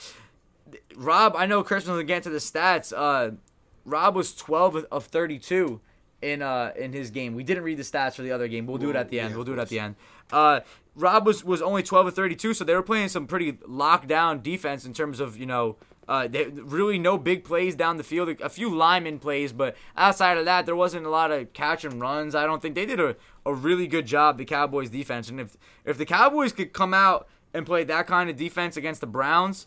Rob, 0.96 1.34
I 1.36 1.46
know 1.46 1.62
Chris 1.62 1.86
was 1.86 2.02
get 2.04 2.22
to 2.24 2.30
the 2.30 2.38
stats. 2.38 2.92
Uh, 2.94 3.36
Rob 3.84 4.14
was 4.14 4.34
12 4.34 4.74
of- 4.76 4.86
of 4.90 5.04
32 5.06 5.80
in 6.20 6.42
uh 6.42 6.72
in 6.76 6.92
his 6.92 7.10
game. 7.10 7.34
We 7.34 7.44
didn't 7.44 7.62
read 7.62 7.78
the 7.78 7.84
stats 7.84 8.14
for 8.14 8.22
the 8.22 8.32
other 8.32 8.48
game. 8.48 8.66
We'll 8.66 8.78
do 8.78 8.90
it 8.90 8.96
at 8.96 9.08
the 9.08 9.20
end. 9.20 9.34
We'll 9.36 9.44
do 9.44 9.52
it 9.54 9.58
at 9.58 9.68
the 9.68 9.78
end. 9.78 9.94
Uh, 10.32 10.60
Rob 10.96 11.24
was 11.24 11.44
was 11.44 11.62
only 11.62 11.82
12 11.82 12.08
of 12.08 12.14
32, 12.14 12.54
so 12.54 12.64
they 12.64 12.74
were 12.74 12.82
playing 12.82 13.08
some 13.08 13.26
pretty 13.26 13.52
lockdown 13.52 14.42
defense 14.42 14.84
in 14.84 14.92
terms 14.92 15.20
of 15.20 15.38
you 15.38 15.46
know 15.46 15.76
Uh, 16.08 16.26
they, 16.26 16.46
really 16.46 16.98
no 16.98 17.18
big 17.18 17.44
plays 17.44 17.76
down 17.76 17.98
the 17.98 18.02
field. 18.02 18.30
A 18.40 18.48
few 18.48 18.74
lineman 18.74 19.18
plays, 19.18 19.52
but 19.52 19.76
outside 19.94 20.38
of 20.38 20.46
that, 20.46 20.64
there 20.64 20.74
wasn't 20.74 21.04
a 21.04 21.10
lot 21.10 21.30
of 21.30 21.52
catch 21.52 21.84
and 21.84 22.00
runs. 22.00 22.34
I 22.34 22.46
don't 22.46 22.62
think 22.62 22.74
they 22.74 22.86
did 22.86 22.98
a, 22.98 23.14
a 23.44 23.52
really 23.52 23.86
good 23.86 24.06
job. 24.06 24.38
The 24.38 24.46
Cowboys 24.46 24.88
defense, 24.88 25.28
and 25.28 25.38
if 25.38 25.58
if 25.84 25.98
the 25.98 26.06
Cowboys 26.06 26.52
could 26.52 26.72
come 26.72 26.94
out 26.94 27.28
and 27.52 27.66
play 27.66 27.84
that 27.84 28.06
kind 28.06 28.30
of 28.30 28.36
defense 28.36 28.76
against 28.76 29.02
the 29.02 29.06
Browns, 29.06 29.66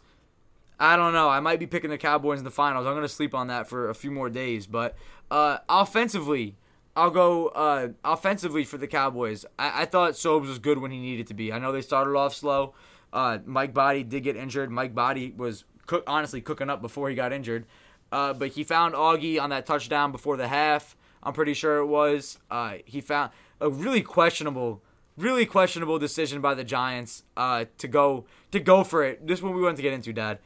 I 0.80 0.96
don't 0.96 1.14
know. 1.14 1.30
I 1.30 1.40
might 1.42 1.60
be 1.60 1.68
picking 1.68 1.92
the 1.92 1.98
Cowboys 2.00 2.40
in 2.40 2.44
the 2.44 2.50
finals. 2.50 2.88
I'm 2.88 2.96
gonna 2.96 3.08
sleep 3.08 3.36
on 3.36 3.46
that 3.48 3.68
for 3.68 3.88
a 3.88 3.94
few 3.94 4.10
more 4.10 4.30
days. 4.30 4.66
But 4.66 4.96
uh, 5.30 5.60
offensively, 5.70 6.56
I'll 6.96 7.12
go 7.12 7.50
uh, 7.50 7.90
offensively 8.04 8.64
for 8.64 8.80
the 8.80 8.88
Cowboys. 8.88 9.46
I-, 9.60 9.84
I 9.84 9.86
thought 9.86 10.14
Sobes 10.14 10.48
was 10.48 10.58
good 10.58 10.80
when 10.80 10.90
he 10.90 10.98
needed 10.98 11.28
to 11.28 11.36
be. 11.36 11.54
I 11.54 11.60
know 11.60 11.72
they 11.72 11.82
started 11.82 12.16
off 12.16 12.34
slow. 12.34 12.74
Uh, 13.14 13.40
Mike 13.46 13.76
Body 13.76 14.04
did 14.04 14.24
get 14.24 14.36
injured. 14.36 14.72
Mike 14.72 14.96
Body 14.96 15.34
was 15.38 15.66
cook, 15.92 16.04
honestly 16.08 16.40
cooking 16.40 16.70
up 16.70 16.82
before 16.82 17.10
he 17.10 17.16
got 17.16 17.34
injured. 17.34 17.66
Uh, 18.14 18.34
but 18.34 18.50
he 18.52 18.64
found 18.64 18.94
Augie 18.94 19.40
on 19.42 19.50
that 19.50 19.66
touchdown 19.66 20.12
before 20.12 20.38
the 20.38 20.48
half. 20.48 20.96
I'm 21.22 21.34
pretty 21.34 21.54
sure 21.54 21.78
it 21.80 21.86
was. 21.86 22.40
Uh, 22.50 22.76
he 22.86 23.02
found 23.02 23.32
a 23.60 23.70
really 23.70 24.02
questionable, 24.02 24.82
really 25.18 25.46
questionable 25.46 26.00
decision 26.00 26.40
by 26.42 26.54
the 26.54 26.64
Giants 26.64 27.24
uh, 27.36 27.66
to 27.78 27.88
go 27.88 28.26
to 28.52 28.60
go 28.60 28.84
for 28.86 29.04
it. 29.04 29.28
This 29.28 29.42
one 29.42 29.54
we 29.54 29.62
want 29.62 29.76
to 29.76 29.84
get 29.84 29.94
into, 29.94 30.14
Dad. 30.14 30.40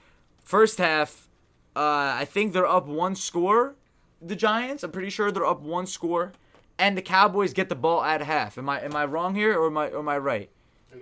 First 0.44 0.80
half, 0.80 1.30
uh, 1.76 2.14
I 2.22 2.26
think 2.26 2.54
they're 2.54 2.68
up 2.68 2.88
one 2.88 3.16
score. 3.16 3.76
The 4.22 4.36
Giants, 4.36 4.84
I'm 4.84 4.92
pretty 4.92 5.10
sure 5.12 5.32
they're 5.32 5.46
up 5.46 5.62
one 5.62 5.86
score, 5.86 6.34
and 6.80 6.98
the 6.98 7.02
Cowboys 7.02 7.54
get 7.54 7.70
the 7.70 7.76
ball 7.76 8.04
at 8.04 8.22
half. 8.22 8.58
Am 8.58 8.68
I 8.68 8.82
am 8.82 8.96
I 8.96 9.06
wrong 9.06 9.36
here 9.36 9.60
or 9.60 9.68
am 9.68 9.78
I 9.78 9.90
or 9.90 10.00
am 10.00 10.10
I 10.10 10.18
right? 10.18 10.50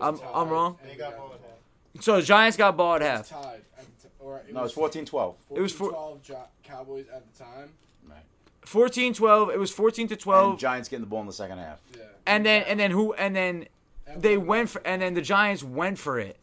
I'm 0.02 0.20
I'm 0.34 0.50
wrong. 0.50 0.78
And 0.82 0.92
they 0.92 0.96
got 0.98 1.18
ball 1.18 1.32
at 1.34 1.40
half. 1.42 2.04
So 2.04 2.16
the 2.18 2.22
Giants 2.24 2.58
got 2.58 2.76
ball 2.78 2.96
at 2.96 3.02
half. 3.02 3.30
tied. 3.30 3.62
At 3.78 3.86
the 3.86 4.08
t- 4.08 4.14
or 4.34 4.40
it 4.48 4.54
No, 4.54 4.62
was 4.64 4.72
it's 4.72 4.80
14-12. 5.12 5.36
It 5.56 5.62
was 5.62 5.72
four- 5.74 5.92
14-12 5.92 6.22
Jo- 6.24 6.48
Cowboys 6.64 7.06
at 7.14 7.24
the 7.32 7.44
time. 7.44 7.70
14-12. 8.66 9.54
It 9.54 9.60
was 9.60 9.72
14 9.72 10.08
to 10.08 10.16
12. 10.16 10.50
And 10.52 10.60
Giants 10.60 10.90
getting 10.90 11.02
the 11.04 11.10
ball 11.10 11.22
in 11.22 11.28
the 11.28 11.34
second 11.34 11.58
half. 11.58 11.82
Yeah. 11.96 12.04
and 12.26 12.46
then 12.46 12.64
and 12.64 12.80
then 12.80 12.92
who 12.92 13.14
and 13.14 13.36
then 13.36 13.68
they 14.16 14.38
went 14.38 14.70
for 14.70 14.82
and 14.86 15.02
then 15.02 15.14
the 15.16 15.22
Giants 15.22 15.64
went 15.64 16.00
for 16.00 16.18
it 16.20 16.38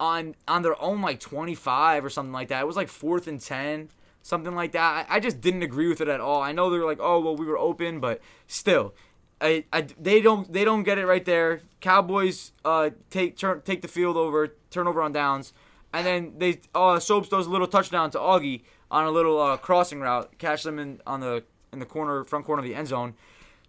on 0.00 0.34
on 0.48 0.62
their 0.62 0.80
own 0.82 1.00
like 1.02 1.20
25 1.20 2.04
or 2.04 2.10
something 2.10 2.32
like 2.32 2.48
that. 2.48 2.60
It 2.62 2.66
was 2.66 2.74
like 2.76 2.88
fourth 2.88 3.28
and 3.28 3.40
10, 3.40 3.90
something 4.22 4.54
like 4.56 4.72
that. 4.72 5.06
I, 5.08 5.16
I 5.16 5.20
just 5.20 5.40
didn't 5.40 5.62
agree 5.62 5.86
with 5.88 6.00
it 6.00 6.08
at 6.08 6.20
all. 6.20 6.42
I 6.42 6.50
know 6.50 6.68
they 6.68 6.78
were 6.78 6.84
like, 6.86 6.98
oh 7.00 7.20
well, 7.20 7.36
we 7.36 7.46
were 7.46 7.58
open, 7.58 8.00
but 8.00 8.20
still, 8.48 8.92
I, 9.40 9.64
I 9.72 9.82
they 9.82 10.20
don't 10.20 10.52
they 10.52 10.64
don't 10.64 10.82
get 10.82 10.98
it 10.98 11.06
right 11.06 11.24
there. 11.24 11.60
Cowboys 11.80 12.50
uh 12.64 12.90
take 13.10 13.36
turn 13.36 13.60
take 13.62 13.82
the 13.82 13.88
field 13.88 14.16
over, 14.16 14.48
turnover 14.70 15.00
on 15.00 15.12
downs, 15.12 15.52
and 15.92 16.06
then 16.06 16.34
they 16.38 16.60
uh 16.74 16.98
Sobes 16.98 17.28
throws 17.28 17.46
a 17.46 17.50
little 17.50 17.66
touchdown 17.66 18.10
to 18.12 18.18
Augie 18.18 18.62
on 18.90 19.06
a 19.06 19.10
little 19.10 19.40
uh, 19.40 19.56
crossing 19.56 20.00
route, 20.00 20.38
catch 20.38 20.62
them 20.62 20.78
in 20.78 21.00
on 21.06 21.20
the 21.20 21.44
in 21.72 21.78
the 21.78 21.86
corner 21.86 22.24
front 22.24 22.44
corner 22.44 22.60
of 22.60 22.68
the 22.68 22.74
end 22.74 22.88
zone 22.88 23.14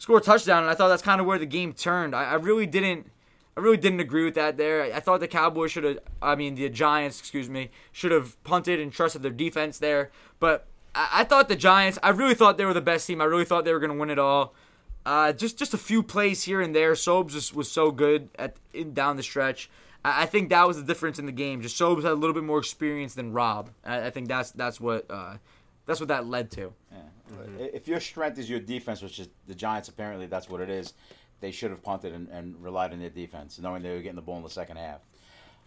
score 0.03 0.17
a 0.17 0.21
touchdown, 0.21 0.63
and 0.63 0.69
I 0.69 0.75
thought 0.75 0.89
that's 0.89 1.01
kind 1.01 1.21
of 1.21 1.27
where 1.27 1.39
the 1.39 1.45
game 1.45 1.71
turned. 1.71 2.13
I, 2.13 2.25
I 2.25 2.33
really 2.33 2.65
didn't, 2.65 3.09
I 3.55 3.61
really 3.61 3.77
didn't 3.77 4.01
agree 4.01 4.25
with 4.25 4.35
that 4.35 4.57
there. 4.57 4.83
I, 4.83 4.97
I 4.97 4.99
thought 4.99 5.21
the 5.21 5.29
Cowboys 5.29 5.71
should 5.71 5.85
have, 5.85 5.99
I 6.21 6.35
mean 6.35 6.55
the 6.55 6.67
Giants, 6.67 7.19
excuse 7.19 7.49
me, 7.49 7.71
should 7.93 8.11
have 8.11 8.41
punted 8.43 8.81
and 8.81 8.91
trusted 8.91 9.21
their 9.21 9.31
defense 9.31 9.79
there. 9.79 10.11
But 10.41 10.67
I, 10.93 11.09
I 11.13 11.23
thought 11.23 11.47
the 11.47 11.55
Giants, 11.55 11.97
I 12.03 12.09
really 12.09 12.35
thought 12.35 12.57
they 12.57 12.65
were 12.65 12.73
the 12.73 12.81
best 12.81 13.07
team. 13.07 13.21
I 13.21 13.25
really 13.25 13.45
thought 13.45 13.63
they 13.63 13.71
were 13.71 13.79
going 13.79 13.93
to 13.93 13.97
win 13.97 14.09
it 14.09 14.19
all. 14.19 14.53
Uh, 15.05 15.31
just 15.31 15.57
just 15.57 15.73
a 15.73 15.77
few 15.77 16.03
plays 16.03 16.43
here 16.43 16.61
and 16.61 16.75
there. 16.75 16.93
Sobes 16.93 17.33
was, 17.33 17.53
was 17.53 17.71
so 17.71 17.91
good 17.91 18.29
at 18.37 18.57
in 18.73 18.93
down 18.93 19.15
the 19.15 19.23
stretch. 19.23 19.69
I, 20.03 20.23
I 20.23 20.25
think 20.25 20.49
that 20.49 20.67
was 20.67 20.77
the 20.77 20.83
difference 20.83 21.19
in 21.19 21.25
the 21.25 21.31
game. 21.31 21.61
Just 21.61 21.77
Sobes 21.77 22.03
had 22.03 22.11
a 22.11 22.15
little 22.15 22.33
bit 22.33 22.43
more 22.43 22.59
experience 22.59 23.13
than 23.15 23.31
Rob. 23.33 23.69
I, 23.85 24.07
I 24.07 24.09
think 24.09 24.27
that's 24.27 24.51
that's 24.51 24.79
what 24.79 25.09
uh, 25.09 25.37
that's 25.85 25.99
what 25.99 26.09
that 26.09 26.25
led 26.27 26.51
to. 26.51 26.73
Yeah. 26.91 26.97
If 27.73 27.87
your 27.87 27.99
strength 27.99 28.37
is 28.37 28.49
your 28.49 28.59
defense, 28.59 29.01
which 29.01 29.19
is 29.19 29.29
the 29.47 29.55
Giants, 29.55 29.89
apparently 29.89 30.27
that's 30.27 30.49
what 30.49 30.61
it 30.61 30.69
is, 30.69 30.93
they 31.39 31.51
should 31.51 31.71
have 31.71 31.81
punted 31.81 32.13
and, 32.13 32.27
and 32.29 32.61
relied 32.63 32.93
on 32.93 32.99
their 32.99 33.09
defense, 33.09 33.57
knowing 33.59 33.81
they 33.81 33.89
were 33.91 34.01
getting 34.01 34.15
the 34.15 34.21
ball 34.21 34.37
in 34.37 34.43
the 34.43 34.49
second 34.49 34.77
half. 34.77 35.01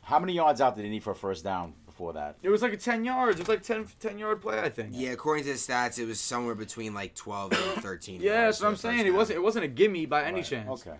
How 0.02 0.20
many 0.20 0.34
yards 0.34 0.60
out 0.60 0.76
did 0.76 0.84
they 0.84 0.88
need 0.88 1.02
for 1.02 1.10
a 1.10 1.14
first 1.16 1.42
down 1.42 1.74
before 1.84 2.12
that? 2.12 2.36
It 2.40 2.48
was 2.48 2.62
like 2.62 2.72
a 2.72 2.76
10 2.76 3.04
yards. 3.04 3.40
It 3.40 3.42
was 3.42 3.48
like 3.48 3.62
10, 3.62 3.88
10 3.98 4.18
yard 4.18 4.40
play, 4.40 4.60
I 4.60 4.68
think. 4.68 4.90
Yeah, 4.92 5.10
according 5.10 5.42
to 5.44 5.50
the 5.50 5.58
stats, 5.58 5.98
it 5.98 6.04
was 6.06 6.20
somewhere 6.20 6.54
between 6.54 6.94
like 6.94 7.16
12 7.16 7.52
and 7.52 7.82
13. 7.82 8.20
Yeah, 8.20 8.42
yards 8.42 8.58
that's 8.58 8.62
what 8.62 8.68
I'm 8.68 8.76
saying. 8.76 9.00
It 9.00 9.04
down. 9.06 9.16
wasn't 9.16 9.38
it 9.38 9.42
wasn't 9.42 9.64
a 9.64 9.68
gimme 9.68 10.06
by 10.06 10.22
any 10.22 10.36
Right, 10.36 10.44
chance. 10.44 10.86
Okay. 10.86 10.96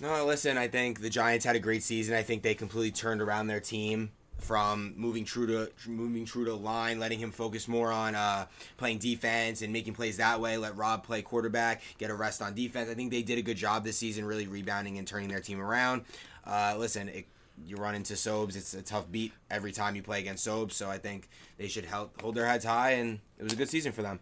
No, 0.00 0.26
listen, 0.26 0.58
I 0.58 0.68
think 0.68 1.00
the 1.00 1.10
Giants 1.10 1.44
had 1.44 1.56
a 1.56 1.60
great 1.60 1.82
season. 1.82 2.14
I 2.14 2.22
think 2.22 2.42
they 2.42 2.54
completely 2.54 2.90
turned 2.90 3.22
around 3.22 3.46
their 3.46 3.60
team 3.60 4.10
from 4.38 4.92
moving 4.96 5.24
true 5.24 5.46
to 5.46 5.70
moving 5.88 6.24
true 6.24 6.44
to 6.44 6.54
line, 6.54 6.98
letting 6.98 7.18
him 7.18 7.30
focus 7.30 7.68
more 7.68 7.90
on 7.92 8.14
uh, 8.14 8.46
playing 8.76 8.98
defense 8.98 9.62
and 9.62 9.72
making 9.72 9.94
plays 9.94 10.16
that 10.16 10.40
way. 10.40 10.58
Let 10.58 10.76
Rob 10.76 11.04
play 11.04 11.22
quarterback, 11.22 11.82
get 11.98 12.10
a 12.10 12.14
rest 12.14 12.42
on 12.42 12.54
defense. 12.54 12.90
I 12.90 12.94
think 12.94 13.10
they 13.10 13.22
did 13.22 13.38
a 13.38 13.42
good 13.42 13.56
job 13.56 13.84
this 13.84 13.96
season, 13.96 14.24
really 14.24 14.46
rebounding 14.46 14.98
and 14.98 15.06
turning 15.06 15.28
their 15.28 15.40
team 15.40 15.60
around. 15.60 16.04
Uh, 16.44 16.74
listen, 16.76 17.08
it, 17.08 17.26
you 17.64 17.76
run 17.76 17.94
into 17.94 18.14
Sobes, 18.14 18.56
it's 18.56 18.74
a 18.74 18.82
tough 18.82 19.10
beat 19.10 19.32
every 19.50 19.72
time 19.72 19.94
you 19.94 20.02
play 20.02 20.18
against 20.18 20.46
Sobes. 20.46 20.72
So 20.72 20.90
I 20.90 20.98
think 20.98 21.28
they 21.56 21.68
should 21.68 21.84
help 21.84 22.20
hold 22.20 22.34
their 22.34 22.46
heads 22.46 22.64
high, 22.64 22.92
and 22.92 23.20
it 23.38 23.44
was 23.44 23.52
a 23.52 23.56
good 23.56 23.70
season 23.70 23.92
for 23.92 24.02
them. 24.02 24.18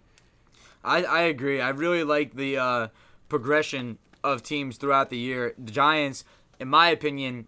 I, 0.85 1.05
I 1.05 1.23
agree. 1.23 1.61
I 1.61 1.71
really 1.71 2.05
like 2.05 2.35
the 2.35 2.59
uh, 2.59 2.89
progression 3.29 3.99
of 4.25 4.43
teams 4.43 4.77
throughout 4.77 5.11
the 5.11 5.19
year. 5.19 5.55
The 5.59 5.73
Giants, 5.73 6.25
in 6.59 6.69
my 6.69 6.89
opinion, 6.89 7.47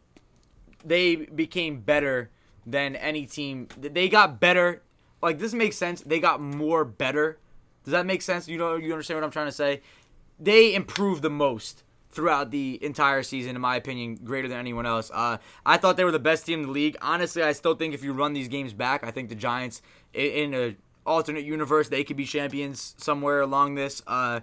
they 0.85 1.17
became 1.17 1.81
better 1.81 2.31
than 2.67 2.97
any 2.97 3.27
team. 3.27 3.69
They 3.79 4.09
got 4.09 4.41
better. 4.41 4.83
Like 5.23 5.39
this 5.39 5.55
makes 5.55 5.77
sense. 5.77 6.03
They 6.03 6.21
got 6.21 6.41
more 6.41 6.85
better. 6.85 7.39
Does 7.85 7.93
that 7.93 8.07
make 8.07 8.23
sense? 8.23 8.49
You 8.49 8.59
know, 8.59 8.77
you 8.77 8.93
understand 8.93 9.19
what 9.19 9.25
I'm 9.25 9.31
trying 9.31 9.47
to 9.47 9.53
say? 9.53 9.83
They 10.39 10.75
improved 10.75 11.23
the 11.23 11.31
most 11.31 11.85
throughout 12.11 12.51
the 12.51 12.79
entire 12.83 13.23
season, 13.23 13.57
in 13.57 13.61
my 13.61 13.77
opinion, 13.77 14.15
greater 14.17 14.49
than 14.49 14.59
anyone 14.59 14.87
else. 14.87 15.11
Uh, 15.13 15.39
I 15.67 15.77
thought 15.77 15.97
they 15.97 16.05
were 16.05 16.13
the 16.13 16.19
best 16.19 16.47
team 16.47 16.61
in 16.61 16.67
the 16.67 16.73
league. 16.73 16.97
Honestly, 17.03 17.43
I 17.43 17.53
still 17.53 17.75
think 17.75 17.93
if 17.93 18.05
you 18.05 18.13
run 18.13 18.33
these 18.33 18.49
games 18.49 18.73
back, 18.73 19.05
I 19.05 19.11
think 19.11 19.29
the 19.29 19.35
Giants 19.35 19.83
in 20.13 20.55
a 20.55 20.77
alternate 21.07 21.45
universe 21.45 21.91
they 21.91 22.03
could 22.03 22.17
be 22.17 22.25
champions 22.25 22.95
somewhere 22.99 23.41
along 23.41 23.75
this. 23.75 24.03
Uh, 24.07 24.41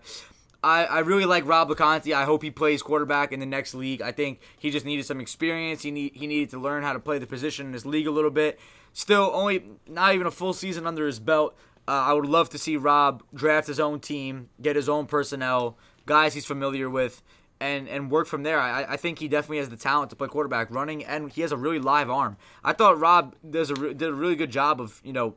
I, 0.63 0.85
I 0.85 0.99
really 0.99 1.25
like 1.25 1.47
Rob 1.47 1.69
LeConte. 1.69 2.13
I 2.13 2.23
hope 2.25 2.43
he 2.43 2.51
plays 2.51 2.83
quarterback 2.83 3.31
in 3.31 3.39
the 3.39 3.45
next 3.45 3.73
league. 3.73 4.01
I 4.01 4.11
think 4.11 4.39
he 4.59 4.69
just 4.69 4.85
needed 4.85 5.05
some 5.05 5.19
experience. 5.19 5.81
He 5.81 5.91
need, 5.91 6.15
he 6.15 6.27
needed 6.27 6.51
to 6.51 6.59
learn 6.59 6.83
how 6.83 6.93
to 6.93 6.99
play 6.99 7.17
the 7.17 7.25
position 7.25 7.67
in 7.67 7.71
this 7.71 7.85
league 7.85 8.07
a 8.07 8.11
little 8.11 8.29
bit. 8.29 8.59
Still, 8.93 9.31
only 9.33 9.63
not 9.87 10.13
even 10.13 10.27
a 10.27 10.31
full 10.31 10.53
season 10.53 10.85
under 10.85 11.07
his 11.07 11.19
belt. 11.19 11.57
Uh, 11.87 11.91
I 11.91 12.13
would 12.13 12.25
love 12.25 12.49
to 12.49 12.57
see 12.57 12.77
Rob 12.77 13.23
draft 13.33 13.67
his 13.67 13.79
own 13.79 13.99
team, 13.99 14.49
get 14.61 14.75
his 14.75 14.87
own 14.87 15.07
personnel, 15.07 15.77
guys 16.05 16.35
he's 16.35 16.45
familiar 16.45 16.89
with, 16.89 17.23
and 17.59 17.87
and 17.87 18.11
work 18.11 18.27
from 18.27 18.43
there. 18.43 18.59
I, 18.59 18.83
I 18.83 18.97
think 18.97 19.19
he 19.19 19.27
definitely 19.27 19.57
has 19.57 19.69
the 19.69 19.77
talent 19.77 20.11
to 20.11 20.15
play 20.15 20.27
quarterback, 20.27 20.69
running, 20.69 21.03
and 21.03 21.31
he 21.31 21.41
has 21.41 21.51
a 21.51 21.57
really 21.57 21.79
live 21.79 22.09
arm. 22.09 22.37
I 22.63 22.73
thought 22.73 22.99
Rob 22.99 23.35
does 23.49 23.71
a 23.71 23.75
re- 23.75 23.93
did 23.93 24.09
a 24.09 24.13
really 24.13 24.35
good 24.35 24.51
job 24.51 24.79
of 24.79 25.01
you 25.03 25.13
know 25.13 25.35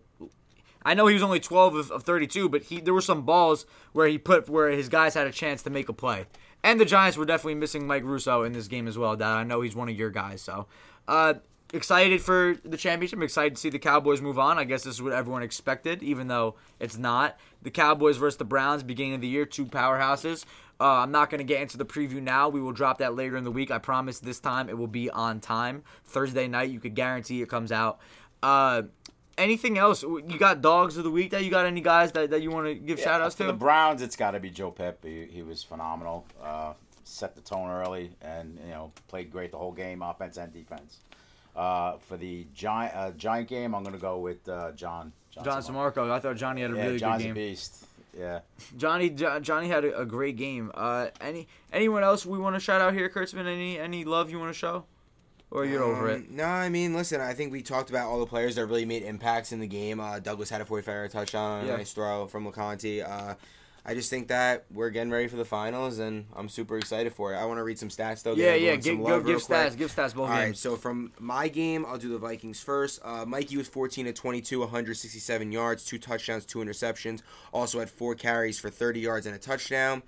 I 0.84 0.94
know 0.94 1.06
he 1.06 1.14
was 1.14 1.22
only 1.22 1.40
12 1.40 1.74
of, 1.74 1.90
of 1.90 2.02
32, 2.02 2.48
but 2.48 2.64
he 2.64 2.80
there 2.80 2.94
were 2.94 3.00
some 3.00 3.22
balls 3.22 3.66
where 3.92 4.06
he 4.06 4.18
put 4.18 4.48
where 4.48 4.70
his 4.70 4.88
guys 4.88 5.14
had 5.14 5.26
a 5.26 5.32
chance 5.32 5.62
to 5.62 5.70
make 5.70 5.88
a 5.88 5.92
play. 5.92 6.26
And 6.62 6.80
the 6.80 6.84
Giants 6.84 7.16
were 7.16 7.26
definitely 7.26 7.56
missing 7.56 7.86
Mike 7.86 8.04
Russo 8.04 8.42
in 8.42 8.52
this 8.52 8.68
game 8.68 8.88
as 8.88 8.96
well. 8.96 9.16
Dad, 9.16 9.36
I 9.36 9.44
know 9.44 9.60
he's 9.60 9.76
one 9.76 9.88
of 9.88 9.96
your 9.96 10.10
guys, 10.10 10.40
so 10.40 10.66
uh, 11.06 11.34
excited 11.74 12.22
for 12.22 12.56
the 12.64 12.76
championship. 12.76 13.20
excited 13.22 13.56
to 13.56 13.60
see 13.60 13.70
the 13.70 13.78
Cowboys 13.78 14.20
move 14.22 14.38
on. 14.38 14.58
I 14.58 14.64
guess 14.64 14.84
this 14.84 14.94
is 14.94 15.02
what 15.02 15.12
everyone 15.12 15.42
expected, 15.42 16.02
even 16.02 16.28
though 16.28 16.54
it's 16.80 16.96
not. 16.96 17.38
The 17.62 17.70
Cowboys 17.70 18.16
versus 18.16 18.38
the 18.38 18.44
Browns, 18.44 18.82
beginning 18.82 19.14
of 19.14 19.20
the 19.20 19.28
year, 19.28 19.44
two 19.44 19.66
powerhouses. 19.66 20.44
Uh, 20.80 21.00
I'm 21.00 21.12
not 21.12 21.30
going 21.30 21.38
to 21.38 21.44
get 21.44 21.60
into 21.60 21.76
the 21.76 21.84
preview 21.84 22.20
now. 22.20 22.48
We 22.48 22.60
will 22.60 22.72
drop 22.72 22.98
that 22.98 23.14
later 23.14 23.36
in 23.36 23.44
the 23.44 23.52
week. 23.52 23.70
I 23.70 23.78
promise 23.78 24.18
this 24.18 24.40
time 24.40 24.68
it 24.68 24.76
will 24.78 24.86
be 24.86 25.10
on 25.10 25.40
time. 25.40 25.82
Thursday 26.04 26.48
night, 26.48 26.70
you 26.70 26.80
could 26.80 26.94
guarantee 26.94 27.42
it 27.42 27.48
comes 27.48 27.70
out. 27.70 27.98
Uh, 28.42 28.82
anything 29.38 29.78
else? 29.78 30.02
You 30.02 30.38
got 30.38 30.60
dogs 30.62 30.96
of 30.96 31.04
the 31.04 31.10
week 31.10 31.30
that 31.32 31.44
you 31.44 31.50
got 31.50 31.66
any 31.66 31.80
guys 31.80 32.12
that, 32.12 32.30
that 32.30 32.42
you 32.42 32.50
want 32.50 32.66
to 32.66 32.74
give 32.74 33.00
shout 33.00 33.20
outs 33.20 33.34
to? 33.36 33.44
the 33.44 33.52
Browns, 33.52 34.02
it's 34.02 34.16
got 34.16 34.32
to 34.32 34.40
be 34.40 34.50
Joe 34.50 34.70
Pep. 34.70 35.04
He, 35.04 35.26
he 35.30 35.42
was 35.42 35.62
phenomenal. 35.62 36.26
Uh, 36.42 36.74
set 37.04 37.34
the 37.34 37.40
tone 37.40 37.68
early, 37.70 38.10
and 38.22 38.58
you 38.64 38.70
know 38.70 38.92
played 39.08 39.30
great 39.30 39.50
the 39.50 39.58
whole 39.58 39.72
game, 39.72 40.02
offense 40.02 40.36
and 40.36 40.52
defense. 40.52 40.98
Uh, 41.54 41.98
for 42.08 42.16
the 42.16 42.46
giant 42.54 42.94
uh, 42.96 43.10
giant 43.12 43.48
game, 43.48 43.74
I'm 43.74 43.82
going 43.82 43.94
to 43.94 44.00
go 44.00 44.18
with 44.18 44.48
uh, 44.48 44.72
John. 44.72 45.12
John 45.32 45.62
Samarco. 45.62 46.10
I 46.10 46.20
thought 46.20 46.36
Johnny 46.36 46.62
had 46.62 46.70
a 46.70 46.76
Yeah, 46.76 46.82
really 46.84 46.98
John's 46.98 47.22
good 47.22 47.30
a 47.30 47.34
game. 47.34 47.34
beast. 47.34 47.86
Yeah. 48.16 48.40
Johnny 48.76 49.10
Jo- 49.10 49.40
Johnny 49.40 49.68
had 49.68 49.84
a, 49.84 50.00
a 50.00 50.06
great 50.06 50.36
game. 50.36 50.70
Uh, 50.74 51.08
any 51.20 51.48
anyone 51.72 52.04
else 52.04 52.24
we 52.24 52.38
want 52.38 52.54
to 52.54 52.60
shout 52.60 52.80
out 52.80 52.94
here, 52.94 53.08
Kurtzman? 53.08 53.46
Any 53.46 53.78
any 53.78 54.04
love 54.04 54.30
you 54.30 54.38
want 54.38 54.50
to 54.52 54.58
show, 54.58 54.84
or 55.54 55.64
you're 55.64 55.82
over 55.82 56.08
it? 56.10 56.16
Um, 56.16 56.26
No, 56.30 56.44
I 56.44 56.68
mean, 56.68 56.92
listen, 56.94 57.20
I 57.20 57.32
think 57.32 57.52
we 57.52 57.62
talked 57.62 57.88
about 57.88 58.08
all 58.08 58.20
the 58.20 58.26
players 58.26 58.56
that 58.56 58.66
really 58.66 58.84
made 58.84 59.02
impacts 59.02 59.52
in 59.52 59.60
the 59.60 59.66
game. 59.66 60.00
Uh, 60.00 60.18
Douglas 60.18 60.50
had 60.50 60.60
a 60.60 60.66
45 60.66 60.92
yard 60.94 61.10
touchdown, 61.12 61.66
Yeah. 61.66 61.76
nice 61.76 61.92
throw 61.92 62.26
from 62.26 62.44
LeConte. 62.50 63.02
Uh, 63.08 63.34
I 63.86 63.92
just 63.92 64.08
think 64.08 64.28
that 64.28 64.64
we're 64.72 64.88
getting 64.88 65.10
ready 65.10 65.28
for 65.28 65.36
the 65.36 65.44
finals, 65.44 65.98
and 65.98 66.24
I'm 66.34 66.48
super 66.48 66.78
excited 66.78 67.12
for 67.12 67.34
it. 67.34 67.36
I 67.36 67.44
want 67.44 67.58
to 67.58 67.62
read 67.64 67.78
some 67.78 67.90
stats 67.90 68.22
though. 68.22 68.32
Yeah, 68.34 68.54
yeah. 68.54 68.76
Give, 68.76 68.96
go, 68.96 69.04
love 69.04 69.26
give 69.26 69.36
real 69.36 69.40
quick. 69.40 69.58
stats. 69.58 69.76
Give 69.76 69.90
stats 69.94 70.14
both 70.14 70.28
All 70.30 70.34
right, 70.34 70.46
games. 70.46 70.58
so 70.60 70.76
from 70.76 71.12
my 71.18 71.48
game, 71.48 71.84
I'll 71.86 71.98
do 71.98 72.08
the 72.08 72.16
Vikings 72.18 72.60
first. 72.62 73.00
Uh, 73.04 73.26
Mikey 73.26 73.58
was 73.58 73.68
14 73.68 74.06
to 74.06 74.12
22, 74.14 74.60
167 74.60 75.52
yards, 75.52 75.84
two 75.84 75.98
touchdowns, 75.98 76.46
two 76.46 76.60
interceptions. 76.60 77.20
Also 77.52 77.78
had 77.78 77.90
four 77.90 78.14
carries 78.14 78.58
for 78.58 78.70
30 78.70 79.00
yards 79.00 79.26
and 79.26 79.34
a 79.36 79.38
touchdown. 79.38 80.02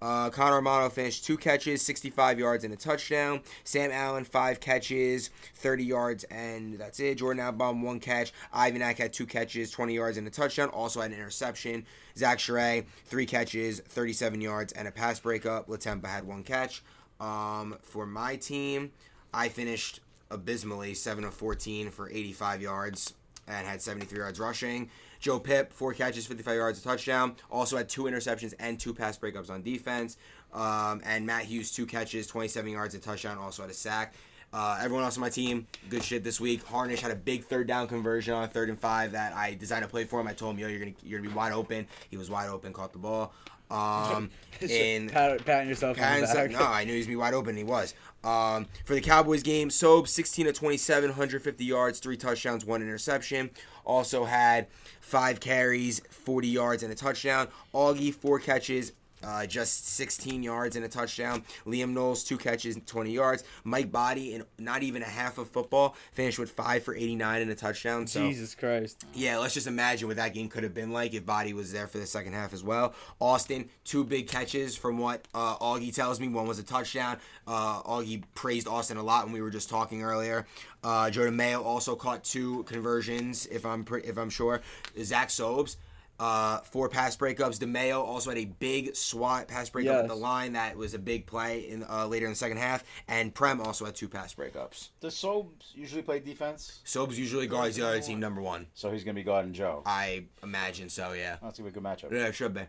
Uh, 0.00 0.28
Connor 0.28 0.56
Romano 0.56 0.90
finished 0.90 1.24
two 1.24 1.38
catches, 1.38 1.80
65 1.82 2.38
yards 2.38 2.64
and 2.64 2.72
a 2.72 2.76
touchdown. 2.76 3.40
Sam 3.64 3.90
Allen, 3.90 4.24
five 4.24 4.60
catches, 4.60 5.30
30 5.54 5.84
yards, 5.84 6.24
and 6.24 6.78
that's 6.78 7.00
it. 7.00 7.16
Jordan 7.16 7.42
Albbaum, 7.42 7.82
one 7.82 7.98
catch. 7.98 8.32
Ivanak 8.54 8.98
had 8.98 9.12
two 9.12 9.26
catches, 9.26 9.70
20 9.70 9.94
yards 9.94 10.18
and 10.18 10.26
a 10.26 10.30
touchdown. 10.30 10.68
Also 10.68 11.00
had 11.00 11.12
an 11.12 11.16
interception. 11.16 11.86
Zach 12.16 12.38
Sheree, 12.38 12.84
three 13.06 13.26
catches, 13.26 13.80
37 13.80 14.40
yards, 14.40 14.72
and 14.74 14.86
a 14.86 14.92
pass 14.92 15.18
breakup. 15.18 15.68
Latemba 15.68 16.06
had 16.06 16.26
one 16.26 16.42
catch. 16.42 16.82
Um, 17.18 17.78
for 17.80 18.04
my 18.04 18.36
team, 18.36 18.92
I 19.32 19.48
finished 19.48 20.00
abysmally 20.30 20.92
7 20.92 21.24
of 21.24 21.32
14 21.32 21.90
for 21.90 22.10
85 22.10 22.60
yards 22.60 23.14
and 23.48 23.66
had 23.66 23.80
73 23.80 24.18
yards 24.18 24.40
rushing. 24.40 24.90
Joe 25.20 25.38
Pip, 25.38 25.72
four 25.72 25.94
catches, 25.94 26.26
55 26.26 26.56
yards, 26.56 26.78
a 26.80 26.82
touchdown. 26.82 27.36
Also 27.50 27.76
had 27.76 27.88
two 27.88 28.04
interceptions 28.04 28.54
and 28.58 28.78
two 28.78 28.92
pass 28.92 29.18
breakups 29.18 29.50
on 29.50 29.62
defense. 29.62 30.16
Um, 30.52 31.00
and 31.04 31.26
Matt 31.26 31.44
Hughes, 31.44 31.72
two 31.72 31.86
catches, 31.86 32.26
27 32.26 32.70
yards, 32.70 32.94
a 32.94 32.98
touchdown. 32.98 33.38
Also 33.38 33.62
had 33.62 33.70
a 33.70 33.74
sack. 33.74 34.14
Uh, 34.52 34.78
everyone 34.80 35.04
else 35.04 35.16
on 35.16 35.20
my 35.20 35.28
team, 35.28 35.66
good 35.90 36.02
shit 36.02 36.22
this 36.22 36.40
week. 36.40 36.62
Harnish 36.64 37.00
had 37.00 37.10
a 37.10 37.16
big 37.16 37.44
third 37.44 37.66
down 37.66 37.88
conversion 37.88 38.32
on 38.32 38.48
third 38.48 38.68
and 38.68 38.78
five 38.78 39.12
that 39.12 39.34
I 39.34 39.54
designed 39.54 39.84
a 39.84 39.88
play 39.88 40.04
for 40.04 40.20
him. 40.20 40.28
I 40.28 40.32
told 40.32 40.54
him, 40.54 40.60
yo, 40.60 40.68
you're 40.68 40.78
gonna 40.78 40.92
you're 41.02 41.18
gonna 41.18 41.28
be 41.30 41.34
wide 41.34 41.52
open. 41.52 41.86
He 42.10 42.16
was 42.16 42.30
wide 42.30 42.48
open, 42.48 42.72
caught 42.72 42.92
the 42.92 42.98
ball. 42.98 43.34
Um, 43.70 44.30
in 44.60 45.10
Pat, 45.10 45.44
patting 45.44 45.68
yourself 45.68 45.96
Patton 45.96 46.24
on 46.24 46.28
the 46.28 46.34
back. 46.34 46.50
no, 46.50 46.64
I 46.64 46.84
knew 46.84 46.92
he 46.92 46.98
was 46.98 47.06
gonna 47.06 47.12
be 47.12 47.20
wide 47.20 47.34
open. 47.34 47.50
And 47.50 47.58
he 47.58 47.64
was. 47.64 47.94
Um, 48.24 48.66
for 48.84 48.94
the 48.94 49.00
Cowboys 49.00 49.42
game, 49.42 49.68
Sobes 49.68 50.08
16 50.08 50.46
to 50.46 50.52
27, 50.52 51.10
150 51.10 51.64
yards, 51.64 52.00
three 52.00 52.16
touchdowns, 52.16 52.64
one 52.64 52.82
interception. 52.82 53.50
Also 53.84 54.24
had 54.24 54.66
five 55.00 55.38
carries, 55.38 56.00
40 56.10 56.48
yards, 56.48 56.82
and 56.82 56.92
a 56.92 56.96
touchdown. 56.96 57.48
Augie 57.72 58.12
four 58.12 58.40
catches. 58.40 58.92
Uh, 59.26 59.44
just 59.44 59.88
16 59.88 60.42
yards 60.42 60.76
and 60.76 60.84
a 60.84 60.88
touchdown. 60.88 61.42
Liam 61.66 61.92
Knowles, 61.92 62.22
two 62.22 62.38
catches, 62.38 62.78
20 62.86 63.10
yards. 63.10 63.42
Mike 63.64 63.90
Body, 63.90 64.34
in 64.34 64.44
not 64.58 64.84
even 64.84 65.02
a 65.02 65.06
half 65.06 65.38
of 65.38 65.48
football, 65.50 65.96
finished 66.12 66.38
with 66.38 66.50
five 66.50 66.84
for 66.84 66.94
89 66.94 67.42
and 67.42 67.50
a 67.50 67.54
touchdown. 67.56 68.06
So 68.06 68.28
Jesus 68.28 68.54
Christ. 68.54 69.04
yeah, 69.14 69.38
let's 69.38 69.54
just 69.54 69.66
imagine 69.66 70.06
what 70.06 70.16
that 70.18 70.32
game 70.32 70.48
could 70.48 70.62
have 70.62 70.74
been 70.74 70.92
like 70.92 71.12
if 71.12 71.26
Body 71.26 71.52
was 71.52 71.72
there 71.72 71.88
for 71.88 71.98
the 71.98 72.06
second 72.06 72.34
half 72.34 72.52
as 72.52 72.62
well. 72.62 72.94
Austin, 73.20 73.68
two 73.84 74.04
big 74.04 74.28
catches 74.28 74.76
from 74.76 74.98
what 74.98 75.26
uh, 75.34 75.56
Augie 75.58 75.92
tells 75.92 76.20
me. 76.20 76.28
One 76.28 76.46
was 76.46 76.58
a 76.60 76.62
touchdown. 76.62 77.18
Uh, 77.48 77.82
Augie 77.82 78.22
praised 78.34 78.68
Austin 78.68 78.96
a 78.96 79.02
lot 79.02 79.24
when 79.24 79.32
we 79.32 79.40
were 79.40 79.50
just 79.50 79.68
talking 79.68 80.02
earlier. 80.04 80.46
Uh, 80.84 81.10
Jordan 81.10 81.34
Mayo 81.34 81.62
also 81.62 81.96
caught 81.96 82.22
two 82.22 82.62
conversions, 82.62 83.46
if 83.46 83.66
I'm 83.66 83.82
pre- 83.84 84.02
if 84.02 84.16
I'm 84.18 84.30
sure. 84.30 84.60
Zach 85.02 85.30
Sobes. 85.30 85.76
Uh, 86.18 86.58
four 86.60 86.88
pass 86.88 87.14
breakups. 87.16 87.58
DeMayo 87.58 88.02
also 88.02 88.30
had 88.30 88.38
a 88.38 88.46
big 88.46 88.96
SWAT 88.96 89.48
pass 89.48 89.68
breakup 89.68 89.96
at 89.96 90.00
Yes. 90.04 90.08
the 90.08 90.14
line 90.16 90.54
that 90.54 90.76
was 90.76 90.94
a 90.94 90.98
big 90.98 91.26
play 91.26 91.68
in 91.68 91.84
uh, 91.88 92.06
later 92.06 92.24
in 92.24 92.32
the 92.32 92.36
second 92.36 92.56
half. 92.56 92.84
And 93.06 93.34
Prem 93.34 93.60
also 93.60 93.84
had 93.84 93.94
two 93.94 94.08
pass 94.08 94.34
breakups. 94.34 94.88
Does 95.00 95.14
Sobes 95.14 95.74
usually 95.74 96.00
play 96.02 96.20
defense? 96.20 96.80
Sobes 96.86 97.18
usually 97.18 97.46
guards 97.46 97.76
the 97.76 97.86
other 97.86 98.00
team 98.00 98.18
number 98.18 98.40
one. 98.40 98.66
So 98.74 98.90
he's 98.90 99.04
going 99.04 99.14
to 99.14 99.20
be 99.20 99.24
guarding 99.24 99.52
Joe. 99.52 99.82
I 99.84 100.24
imagine 100.42 100.88
so. 100.88 101.12
Yeah. 101.12 101.36
That's 101.42 101.58
going 101.58 101.70
to 101.70 101.78
be 101.80 101.80
a 101.80 101.82
good 101.82 101.82
matchup. 101.82 102.12
Yeah, 102.12 102.28
it 102.28 102.34
should 102.34 102.54
be. 102.54 102.62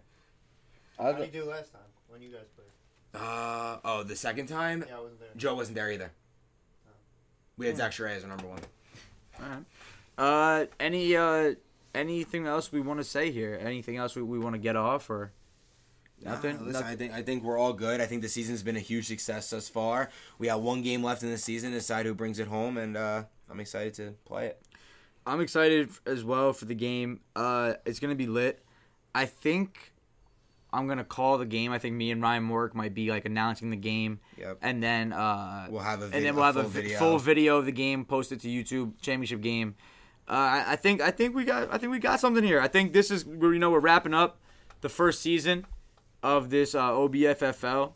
How 0.99 1.13
did 1.13 1.33
you 1.33 1.41
do 1.43 1.49
last 1.49 1.71
time 1.71 1.81
when 2.09 2.21
you 2.21 2.29
guys 2.29 2.41
played? 2.55 3.21
Uh 3.23 3.77
oh, 3.85 4.03
the 4.03 4.15
second 4.15 4.47
time 4.47 4.83
Yeah, 4.87 4.97
I 4.97 4.99
wasn't 4.99 5.19
there. 5.21 5.29
Joe 5.37 5.55
wasn't 5.55 5.75
there 5.75 5.89
either. 5.91 6.11
We 7.57 7.65
had 7.67 7.77
Zach 7.77 7.91
Sheree 7.91 8.15
as 8.15 8.23
our 8.23 8.29
number 8.29 8.45
one. 8.47 8.59
All 9.41 9.49
right. 9.49 9.65
Uh, 10.17 10.65
any 10.79 11.15
uh, 11.15 11.53
anything 11.97 12.45
else 12.47 12.71
we 12.71 12.79
want 12.81 12.99
to 12.99 13.03
say 13.03 13.31
here? 13.31 13.59
Anything 13.61 13.97
else 13.97 14.15
we, 14.15 14.21
we 14.21 14.39
want 14.39 14.53
to 14.55 14.59
get 14.59 14.75
off 14.75 15.09
or 15.09 15.31
nothing? 16.23 16.57
Nah, 16.57 16.63
listen, 16.63 16.73
Nothing? 16.81 16.87
I 16.87 16.95
think 16.95 17.13
I 17.13 17.21
think 17.23 17.43
we're 17.43 17.57
all 17.57 17.73
good. 17.73 17.99
I 18.01 18.05
think 18.05 18.21
the 18.21 18.29
season's 18.29 18.63
been 18.63 18.75
a 18.77 18.81
huge 18.81 19.07
success 19.07 19.49
thus 19.49 19.67
far. 19.69 20.09
We 20.39 20.47
have 20.47 20.59
one 20.61 20.81
game 20.81 21.03
left 21.03 21.23
in 21.23 21.29
the 21.31 21.37
season 21.37 21.71
to 21.71 21.77
decide 21.77 22.05
who 22.05 22.13
brings 22.13 22.39
it 22.39 22.47
home, 22.47 22.77
and 22.77 22.95
uh, 22.95 23.23
I'm 23.49 23.59
excited 23.59 23.93
to 23.95 24.13
play 24.25 24.47
it. 24.47 24.61
I'm 25.25 25.41
excited 25.41 25.89
as 26.05 26.23
well 26.23 26.53
for 26.53 26.65
the 26.65 26.75
game. 26.75 27.19
Uh, 27.35 27.73
it's 27.85 27.99
gonna 27.99 28.15
be 28.15 28.27
lit. 28.27 28.63
I 29.13 29.25
think 29.25 29.91
I'm 30.71 30.87
gonna 30.87 31.03
call 31.03 31.37
the 31.37 31.45
game. 31.45 31.71
I 31.71 31.79
think 31.79 31.95
me 31.95 32.11
and 32.11 32.21
Ryan 32.21 32.47
Mork 32.47 32.73
might 32.73 32.93
be 32.93 33.09
like 33.09 33.25
announcing 33.25 33.69
the 33.69 33.75
game, 33.77 34.19
Yep. 34.37 34.59
and 34.61 34.81
then 34.81 35.11
uh, 35.11 35.67
We'll 35.69 35.81
have 35.81 36.01
a, 36.01 36.05
and 36.05 36.23
then 36.25 36.35
we'll 36.35 36.43
a 36.43 36.47
have 36.47 36.55
full 36.55 36.65
a 36.65 36.67
vi- 36.69 36.81
video. 36.81 36.99
full 36.99 37.19
video 37.19 37.57
of 37.57 37.65
the 37.65 37.71
game 37.73 38.05
posted 38.05 38.39
to 38.41 38.47
YouTube 38.47 38.93
championship 39.01 39.41
game. 39.41 39.75
Uh, 40.27 40.63
I, 40.67 40.75
think 40.75 41.01
I 41.01 41.11
think 41.11 41.35
we 41.35 41.45
got 41.45 41.73
I 41.73 41.77
think 41.77 41.91
we 41.91 41.99
got 41.99 42.19
something 42.19 42.43
here. 42.43 42.59
I 42.59 42.67
think 42.67 42.91
this 42.91 43.09
is 43.11 43.25
where 43.25 43.53
you 43.53 43.59
know 43.59 43.69
we're 43.69 43.79
wrapping 43.79 44.13
up 44.13 44.39
the 44.81 44.89
first 44.89 45.21
season 45.21 45.65
of 46.21 46.49
this 46.49 46.75
uh, 46.75 46.91
OBFFL. 46.91 47.93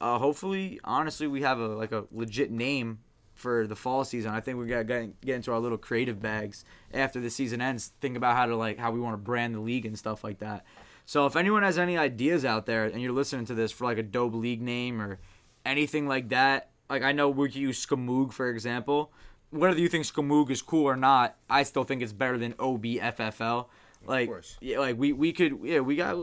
Uh, 0.00 0.18
hopefully, 0.18 0.80
honestly, 0.84 1.26
we 1.26 1.42
have 1.42 1.58
a 1.58 1.66
like 1.66 1.90
a 1.90 2.04
legit 2.12 2.50
name 2.50 3.00
for 3.34 3.66
the 3.66 3.74
fall 3.74 4.04
season. 4.04 4.32
I 4.32 4.40
think 4.40 4.58
we 4.58 4.66
got 4.66 4.86
to 4.86 5.12
get 5.24 5.36
into 5.36 5.52
our 5.52 5.58
little 5.58 5.78
creative 5.78 6.20
bags 6.20 6.64
after 6.94 7.20
the 7.20 7.30
season 7.30 7.60
ends. 7.60 7.92
Think 8.00 8.16
about 8.16 8.36
how 8.36 8.46
to 8.46 8.54
like 8.54 8.78
how 8.78 8.92
we 8.92 9.00
want 9.00 9.14
to 9.14 9.18
brand 9.18 9.54
the 9.54 9.60
league 9.60 9.86
and 9.86 9.98
stuff 9.98 10.22
like 10.22 10.38
that. 10.38 10.64
So 11.04 11.26
if 11.26 11.34
anyone 11.34 11.64
has 11.64 11.78
any 11.78 11.98
ideas 11.98 12.44
out 12.44 12.66
there 12.66 12.84
and 12.84 13.02
you're 13.02 13.12
listening 13.12 13.46
to 13.46 13.54
this 13.54 13.72
for 13.72 13.84
like 13.84 13.98
a 13.98 14.02
dope 14.04 14.34
league 14.34 14.62
name 14.62 15.02
or 15.02 15.18
anything 15.66 16.06
like 16.06 16.28
that, 16.28 16.70
like 16.88 17.02
I 17.02 17.10
know 17.10 17.28
we 17.28 17.48
could 17.48 17.56
use 17.56 17.84
Skamoog 17.84 18.32
for 18.32 18.48
example. 18.48 19.12
Whether 19.52 19.78
you 19.78 19.88
think 19.88 20.04
Skamoog 20.04 20.50
is 20.50 20.62
cool 20.62 20.84
or 20.84 20.96
not, 20.96 21.36
I 21.48 21.62
still 21.62 21.84
think 21.84 22.02
it's 22.02 22.12
better 22.12 22.38
than 22.38 22.54
OBFFL. 22.54 23.66
Like, 24.04 24.28
course. 24.28 24.56
yeah, 24.60 24.80
like 24.80 24.98
we 24.98 25.12
we 25.12 25.32
could 25.32 25.60
yeah 25.62 25.78
we 25.78 25.94
got. 25.94 26.16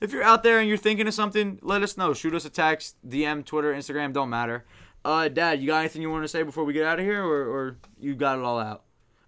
If 0.00 0.12
you're 0.12 0.24
out 0.24 0.42
there 0.42 0.58
and 0.58 0.68
you're 0.68 0.76
thinking 0.76 1.06
of 1.06 1.14
something, 1.14 1.60
let 1.62 1.82
us 1.82 1.96
know. 1.96 2.12
Shoot 2.12 2.34
us 2.34 2.44
a 2.44 2.50
text, 2.50 2.96
DM, 3.08 3.44
Twitter, 3.44 3.72
Instagram, 3.72 4.12
don't 4.12 4.30
matter. 4.30 4.64
Uh, 5.04 5.28
Dad, 5.28 5.60
you 5.60 5.66
got 5.66 5.80
anything 5.80 6.02
you 6.02 6.10
want 6.10 6.24
to 6.24 6.28
say 6.28 6.42
before 6.42 6.64
we 6.64 6.72
get 6.72 6.86
out 6.86 6.98
of 6.98 7.04
here, 7.04 7.22
or, 7.22 7.46
or 7.46 7.76
you 8.00 8.14
got 8.14 8.38
it 8.38 8.44
all 8.44 8.58
out? 8.58 8.84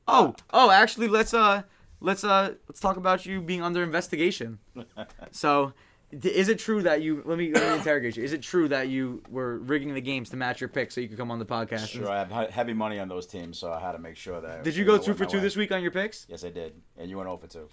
Oh, 0.08 0.34
oh, 0.52 0.70
actually, 0.70 1.06
let's 1.06 1.34
uh, 1.34 1.62
let's 2.00 2.24
uh, 2.24 2.54
let's 2.68 2.80
talk 2.80 2.96
about 2.96 3.26
you 3.26 3.40
being 3.40 3.62
under 3.62 3.82
investigation. 3.82 4.58
So, 5.32 5.72
is 6.12 6.48
it 6.48 6.58
true 6.58 6.82
that 6.82 7.02
you? 7.02 7.22
Let 7.24 7.36
me 7.38 7.52
let 7.52 7.68
me 7.70 7.78
interrogate 7.78 8.16
you. 8.16 8.22
Is 8.24 8.32
it 8.32 8.42
true 8.42 8.68
that 8.68 8.88
you 8.88 9.22
were 9.28 9.58
rigging 9.58 9.92
the 9.94 10.00
games 10.00 10.30
to 10.30 10.36
match 10.36 10.60
your 10.60 10.68
picks 10.68 10.94
so 10.94 11.00
you 11.00 11.08
could 11.08 11.18
come 11.18 11.30
on 11.30 11.38
the 11.38 11.46
podcast? 11.46 11.88
Sure, 11.88 12.08
I 12.08 12.24
have 12.24 12.50
heavy 12.50 12.72
money 12.72 12.98
on 12.98 13.08
those 13.08 13.26
teams, 13.26 13.58
so 13.58 13.72
I 13.72 13.80
had 13.80 13.92
to 13.92 13.98
make 13.98 14.16
sure 14.16 14.40
that. 14.40 14.62
Did 14.62 14.76
you 14.76 14.84
go 14.84 14.98
two 14.98 15.14
for 15.14 15.24
two 15.24 15.38
way. 15.38 15.42
this 15.42 15.56
week 15.56 15.72
on 15.72 15.82
your 15.82 15.90
picks? 15.90 16.26
Yes, 16.28 16.44
I 16.44 16.50
did, 16.50 16.74
and 16.96 17.10
you 17.10 17.16
went 17.16 17.28
over 17.28 17.46
two. 17.46 17.68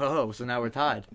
Oh, 0.00 0.32
so 0.32 0.44
now 0.44 0.60
we're 0.60 0.70
tied. 0.70 1.06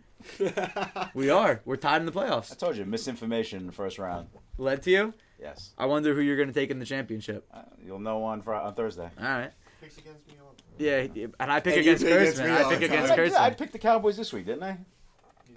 we 1.14 1.30
are. 1.30 1.62
We're 1.66 1.78
tied 1.78 2.02
in 2.02 2.06
the 2.06 2.12
playoffs. 2.12 2.52
I 2.52 2.56
told 2.56 2.78
you, 2.78 2.86
misinformation 2.86 3.60
in 3.62 3.66
the 3.66 3.72
first 3.72 3.98
round. 3.98 4.28
Led 4.58 4.84
to 4.84 4.92
you. 4.92 5.14
Yes, 5.40 5.74
I 5.78 5.86
wonder 5.86 6.14
who 6.14 6.22
you're 6.22 6.36
going 6.36 6.50
to 6.50 6.54
take 6.54 6.70
in 6.70 6.80
the 6.80 6.86
championship. 6.86 7.48
uh, 7.54 7.62
you'll 7.84 8.00
know 8.00 8.24
on 8.24 8.42
Fri 8.42 8.56
on 8.56 8.74
Thursday. 8.74 9.10
All 9.20 9.26
right. 9.26 9.52
Picks 9.82 9.98
against 9.98 10.28
me 10.28 10.34
all. 10.42 10.56
Yeah, 10.80 11.08
and 11.40 11.52
I 11.52 11.60
pick 11.60 11.74
And 11.74 11.82
against 11.82 12.04
pick 12.04 12.14
Kurtzman. 12.14 12.50
I 12.52 12.64
all 12.64 12.70
pick 12.70 12.82
against 12.82 13.16
time. 13.16 13.32
I, 13.36 13.46
I 13.46 13.50
picked 13.52 13.74
the 13.74 13.80
Cowboys 13.80 14.18
this 14.18 14.32
week, 14.34 14.46
didn't 14.46 14.64
I? 14.64 14.78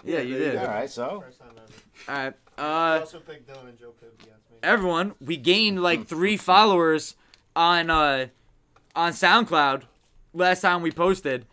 Yeah, 0.03 0.19
you 0.19 0.37
did. 0.37 0.57
All 0.57 0.67
right, 0.67 0.89
so 0.89 1.21
First 1.25 1.39
time 1.39 1.49
ever. 1.57 1.67
All 2.09 2.25
right. 2.25 2.33
I 2.57 2.95
Uh, 2.95 2.99
also 2.99 3.19
picked 3.19 3.47
Dylan 3.49 3.69
and 3.69 3.79
Joe 3.79 3.93
Pibb 4.01 4.13
against 4.21 4.49
me. 4.51 4.57
everyone, 4.63 5.13
we 5.21 5.37
gained 5.37 5.81
like 5.81 6.05
three 6.07 6.37
followers 6.37 7.15
on 7.55 7.89
uh 7.89 8.27
on 8.95 9.11
SoundCloud 9.13 9.83
last 10.33 10.61
time 10.61 10.81
we 10.81 10.91
posted. 10.91 11.45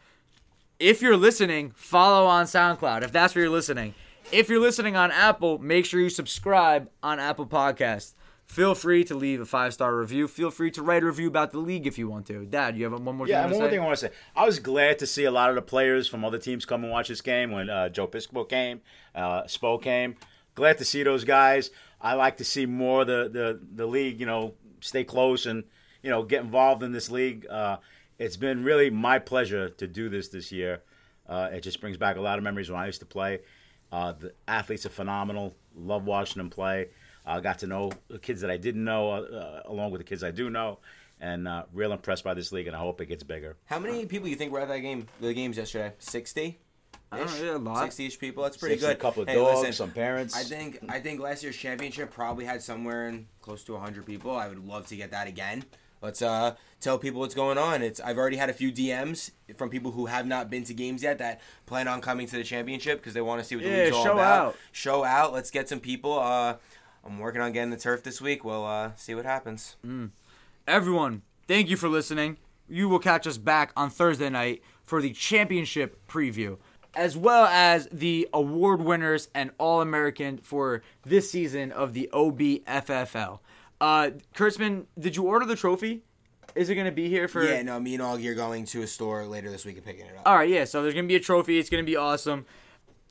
If 0.78 1.02
you're 1.02 1.16
listening, 1.16 1.72
follow 1.76 2.26
on 2.26 2.46
SoundCloud 2.46 3.02
if 3.04 3.12
that's 3.12 3.34
where 3.34 3.44
you're 3.44 3.52
listening. 3.52 3.94
If 4.30 4.48
you're 4.48 4.60
listening 4.60 4.94
on 4.96 5.10
Apple, 5.10 5.58
make 5.58 5.86
sure 5.86 6.00
you 6.00 6.10
subscribe 6.10 6.90
on 7.02 7.18
Apple 7.18 7.46
Podcast. 7.46 8.12
Feel 8.48 8.74
free 8.74 9.04
to 9.04 9.14
leave 9.14 9.42
a 9.42 9.46
five 9.46 9.74
star 9.74 9.94
review. 9.94 10.26
Feel 10.26 10.50
free 10.50 10.70
to 10.70 10.82
write 10.82 11.02
a 11.02 11.06
review 11.06 11.28
about 11.28 11.52
the 11.52 11.58
league 11.58 11.86
if 11.86 11.98
you 11.98 12.08
want 12.08 12.26
to. 12.28 12.46
Dad, 12.46 12.78
you 12.78 12.84
have 12.90 12.98
one 12.98 13.14
more 13.16 13.28
Yeah, 13.28 13.42
thing 13.42 13.50
one 13.52 13.60
more 13.60 13.70
thing 13.70 13.78
I 13.80 13.84
want 13.84 13.98
to 13.98 14.06
say. 14.08 14.12
I 14.34 14.46
was 14.46 14.58
glad 14.58 14.98
to 15.00 15.06
see 15.06 15.24
a 15.24 15.30
lot 15.30 15.50
of 15.50 15.54
the 15.54 15.62
players 15.62 16.08
from 16.08 16.24
other 16.24 16.38
teams 16.38 16.64
come 16.64 16.82
and 16.82 16.90
watch 16.90 17.08
this 17.08 17.20
game 17.20 17.50
when 17.50 17.68
uh, 17.68 17.90
Joe 17.90 18.08
Piscopo 18.08 18.48
came, 18.48 18.80
uh, 19.14 19.42
Spo 19.42 19.80
came. 19.80 20.16
Glad 20.54 20.78
to 20.78 20.84
see 20.86 21.02
those 21.02 21.24
guys. 21.24 21.70
I 22.00 22.14
like 22.14 22.38
to 22.38 22.44
see 22.44 22.64
more 22.64 23.02
of 23.02 23.06
the, 23.06 23.28
the, 23.30 23.60
the 23.74 23.86
league, 23.86 24.18
you 24.18 24.26
know, 24.26 24.54
stay 24.80 25.04
close 25.04 25.44
and, 25.44 25.64
you 26.02 26.08
know, 26.08 26.22
get 26.22 26.42
involved 26.42 26.82
in 26.82 26.90
this 26.90 27.10
league. 27.10 27.46
Uh, 27.50 27.76
it's 28.18 28.38
been 28.38 28.64
really 28.64 28.88
my 28.88 29.18
pleasure 29.18 29.68
to 29.68 29.86
do 29.86 30.08
this 30.08 30.28
this 30.28 30.50
year. 30.50 30.80
Uh, 31.28 31.50
it 31.52 31.60
just 31.60 31.82
brings 31.82 31.98
back 31.98 32.16
a 32.16 32.20
lot 32.20 32.38
of 32.38 32.44
memories 32.44 32.70
when 32.70 32.80
I 32.80 32.86
used 32.86 33.00
to 33.00 33.06
play. 33.06 33.40
Uh, 33.92 34.12
the 34.12 34.32
athletes 34.48 34.86
are 34.86 34.90
phenomenal. 34.90 35.54
Love 35.76 36.04
watching 36.06 36.40
them 36.40 36.48
play. 36.50 36.88
I 37.28 37.40
got 37.40 37.58
to 37.60 37.66
know 37.66 37.92
the 38.08 38.18
kids 38.18 38.40
that 38.40 38.50
I 38.50 38.56
didn't 38.56 38.84
know, 38.84 39.10
uh, 39.10 39.62
along 39.66 39.90
with 39.92 40.00
the 40.00 40.04
kids 40.04 40.24
I 40.24 40.30
do 40.30 40.50
know, 40.50 40.78
and 41.20 41.46
uh, 41.46 41.64
real 41.72 41.92
impressed 41.92 42.24
by 42.24 42.34
this 42.34 42.52
league. 42.52 42.66
And 42.66 42.74
I 42.74 42.78
hope 42.78 43.00
it 43.00 43.06
gets 43.06 43.22
bigger. 43.22 43.56
How 43.66 43.78
many 43.78 44.06
people 44.06 44.24
do 44.24 44.30
you 44.30 44.36
think 44.36 44.52
were 44.52 44.60
at 44.60 44.68
that 44.68 44.78
game? 44.80 45.06
The 45.20 45.34
games 45.34 45.56
yesterday? 45.56 45.92
Sixty. 45.98 46.58
I 47.10 47.18
don't 47.18 47.42
know, 47.42 47.56
a 47.56 47.58
lot. 47.58 47.84
Sixty-ish 47.84 48.18
people. 48.18 48.42
That's 48.42 48.56
pretty 48.56 48.74
Six, 48.76 48.86
good. 48.86 48.96
A 48.96 49.00
couple 49.00 49.22
of 49.22 49.28
Hey, 49.28 49.34
dogs, 49.36 49.60
listen, 49.60 49.72
some 49.72 49.90
parents. 49.92 50.36
I 50.36 50.42
think 50.42 50.78
I 50.88 51.00
think 51.00 51.20
last 51.20 51.42
year's 51.42 51.56
championship 51.56 52.10
probably 52.10 52.44
had 52.44 52.62
somewhere 52.62 53.08
in 53.08 53.26
close 53.40 53.64
to 53.64 53.72
100 53.72 54.04
people. 54.04 54.36
I 54.36 54.46
would 54.48 54.66
love 54.66 54.86
to 54.88 54.96
get 54.96 55.10
that 55.12 55.26
again. 55.26 55.64
Let's 56.02 56.20
uh 56.22 56.54
tell 56.80 56.98
people 56.98 57.20
what's 57.20 57.34
going 57.34 57.56
on. 57.58 57.82
It's 57.82 57.98
I've 57.98 58.18
already 58.18 58.36
had 58.36 58.50
a 58.50 58.52
few 58.52 58.70
DMs 58.70 59.30
from 59.56 59.68
people 59.70 59.90
who 59.92 60.06
have 60.06 60.26
not 60.26 60.48
been 60.50 60.64
to 60.64 60.74
games 60.74 61.02
yet 61.02 61.18
that 61.18 61.40
plan 61.66 61.88
on 61.88 62.00
coming 62.02 62.26
to 62.28 62.36
the 62.36 62.44
championship 62.44 62.98
because 62.98 63.14
they 63.14 63.20
want 63.22 63.40
to 63.40 63.44
see 63.44 63.56
what 63.56 63.64
the 63.64 63.70
Yeah, 63.70 63.84
league's 63.84 63.96
all 63.96 64.04
show 64.04 64.12
about. 64.12 64.46
out. 64.48 64.56
Show 64.72 65.02
out. 65.04 65.32
Let's 65.32 65.50
get 65.50 65.68
some 65.68 65.80
people. 65.80 66.18
Uh, 66.18 66.56
I'm 67.08 67.18
working 67.18 67.40
on 67.40 67.52
getting 67.52 67.70
the 67.70 67.78
turf 67.78 68.02
this 68.02 68.20
week. 68.20 68.44
We'll 68.44 68.66
uh, 68.66 68.92
see 68.96 69.14
what 69.14 69.24
happens. 69.24 69.76
Everyone, 70.66 71.22
thank 71.46 71.70
you 71.70 71.76
for 71.76 71.88
listening. 71.88 72.36
You 72.68 72.88
will 72.90 72.98
catch 72.98 73.26
us 73.26 73.38
back 73.38 73.72
on 73.76 73.88
Thursday 73.88 74.28
night 74.28 74.62
for 74.84 75.00
the 75.00 75.14
championship 75.14 76.06
preview, 76.06 76.58
as 76.94 77.16
well 77.16 77.46
as 77.46 77.88
the 77.90 78.28
award 78.34 78.82
winners 78.82 79.28
and 79.34 79.52
All 79.56 79.80
American 79.80 80.36
for 80.36 80.82
this 81.02 81.30
season 81.30 81.72
of 81.72 81.94
the 81.94 82.10
OBFFL. 82.12 83.38
Uh, 83.80 84.10
Kurtzman, 84.34 84.84
did 84.98 85.16
you 85.16 85.22
order 85.22 85.46
the 85.46 85.56
trophy? 85.56 86.02
Is 86.54 86.68
it 86.68 86.74
going 86.74 86.86
to 86.86 86.92
be 86.92 87.08
here 87.08 87.26
for? 87.26 87.42
Yeah, 87.42 87.62
no, 87.62 87.80
me 87.80 87.94
and 87.94 88.02
Augie 88.02 88.26
are 88.26 88.34
going 88.34 88.66
to 88.66 88.82
a 88.82 88.86
store 88.86 89.24
later 89.26 89.50
this 89.50 89.64
week 89.64 89.76
and 89.76 89.84
picking 89.84 90.04
it 90.04 90.14
up. 90.14 90.22
All 90.26 90.34
right, 90.34 90.48
yeah. 90.48 90.64
So 90.64 90.82
there's 90.82 90.94
gonna 90.94 91.06
be 91.06 91.16
a 91.16 91.20
trophy. 91.20 91.58
It's 91.58 91.70
gonna 91.70 91.84
be 91.84 91.96
awesome. 91.96 92.44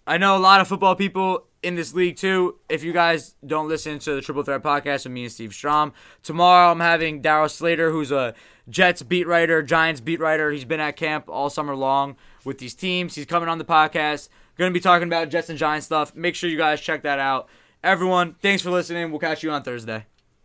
I 0.10 0.18
know 0.18 0.38
a 0.38 0.40
lot 0.40 0.62
of 0.62 0.70
football 0.70 0.96
people 0.96 1.44
in 1.62 1.76
this 1.76 1.94
league 1.94 2.16
too. 2.16 2.56
If 2.70 2.82
you 2.82 2.94
guys 2.94 3.36
don't 3.46 3.68
listen 3.68 4.00
to 4.00 4.16
the 4.16 4.22
Triple 4.22 4.42
Threat 4.42 4.64
podcast 4.64 5.04
with 5.04 5.12
me 5.12 5.24
and 5.24 5.32
Steve 5.32 5.54
Strom, 5.54 5.92
tomorrow 6.24 6.72
I'm 6.72 6.80
having 6.80 7.22
Daryl 7.22 7.52
Slater, 7.52 7.92
who's 7.92 8.10
a 8.10 8.34
Jets 8.70 9.04
beat 9.04 9.28
writer, 9.28 9.62
Giants 9.62 10.00
beat 10.00 10.22
writer. 10.22 10.50
He's 10.50 10.64
been 10.64 10.80
at 10.80 10.96
camp 10.96 11.26
all 11.28 11.50
summer 11.50 11.76
long 11.76 12.16
with 12.46 12.58
these 12.58 12.74
teams. 12.74 13.16
He's 13.16 13.26
coming 13.26 13.50
on 13.50 13.58
the 13.58 13.66
podcast. 13.66 14.30
Gonna 14.58 14.72
be 14.72 14.80
talking 14.80 15.10
about 15.10 15.30
Jets 15.30 15.50
and 15.50 15.60
Giants 15.60 15.88
stuff. 15.88 16.16
Make 16.16 16.36
sure 16.36 16.50
you 16.50 16.58
guys 16.58 16.80
check 16.80 17.04
that 17.04 17.20
out. 17.20 17.50
Everyone, 17.84 18.36
thanks 18.42 18.64
for 18.64 18.72
listening. 18.72 19.12
We'll 19.12 19.20
catch 19.20 19.44
you 19.44 19.52
on 19.52 19.62
Thursday. 19.62 20.06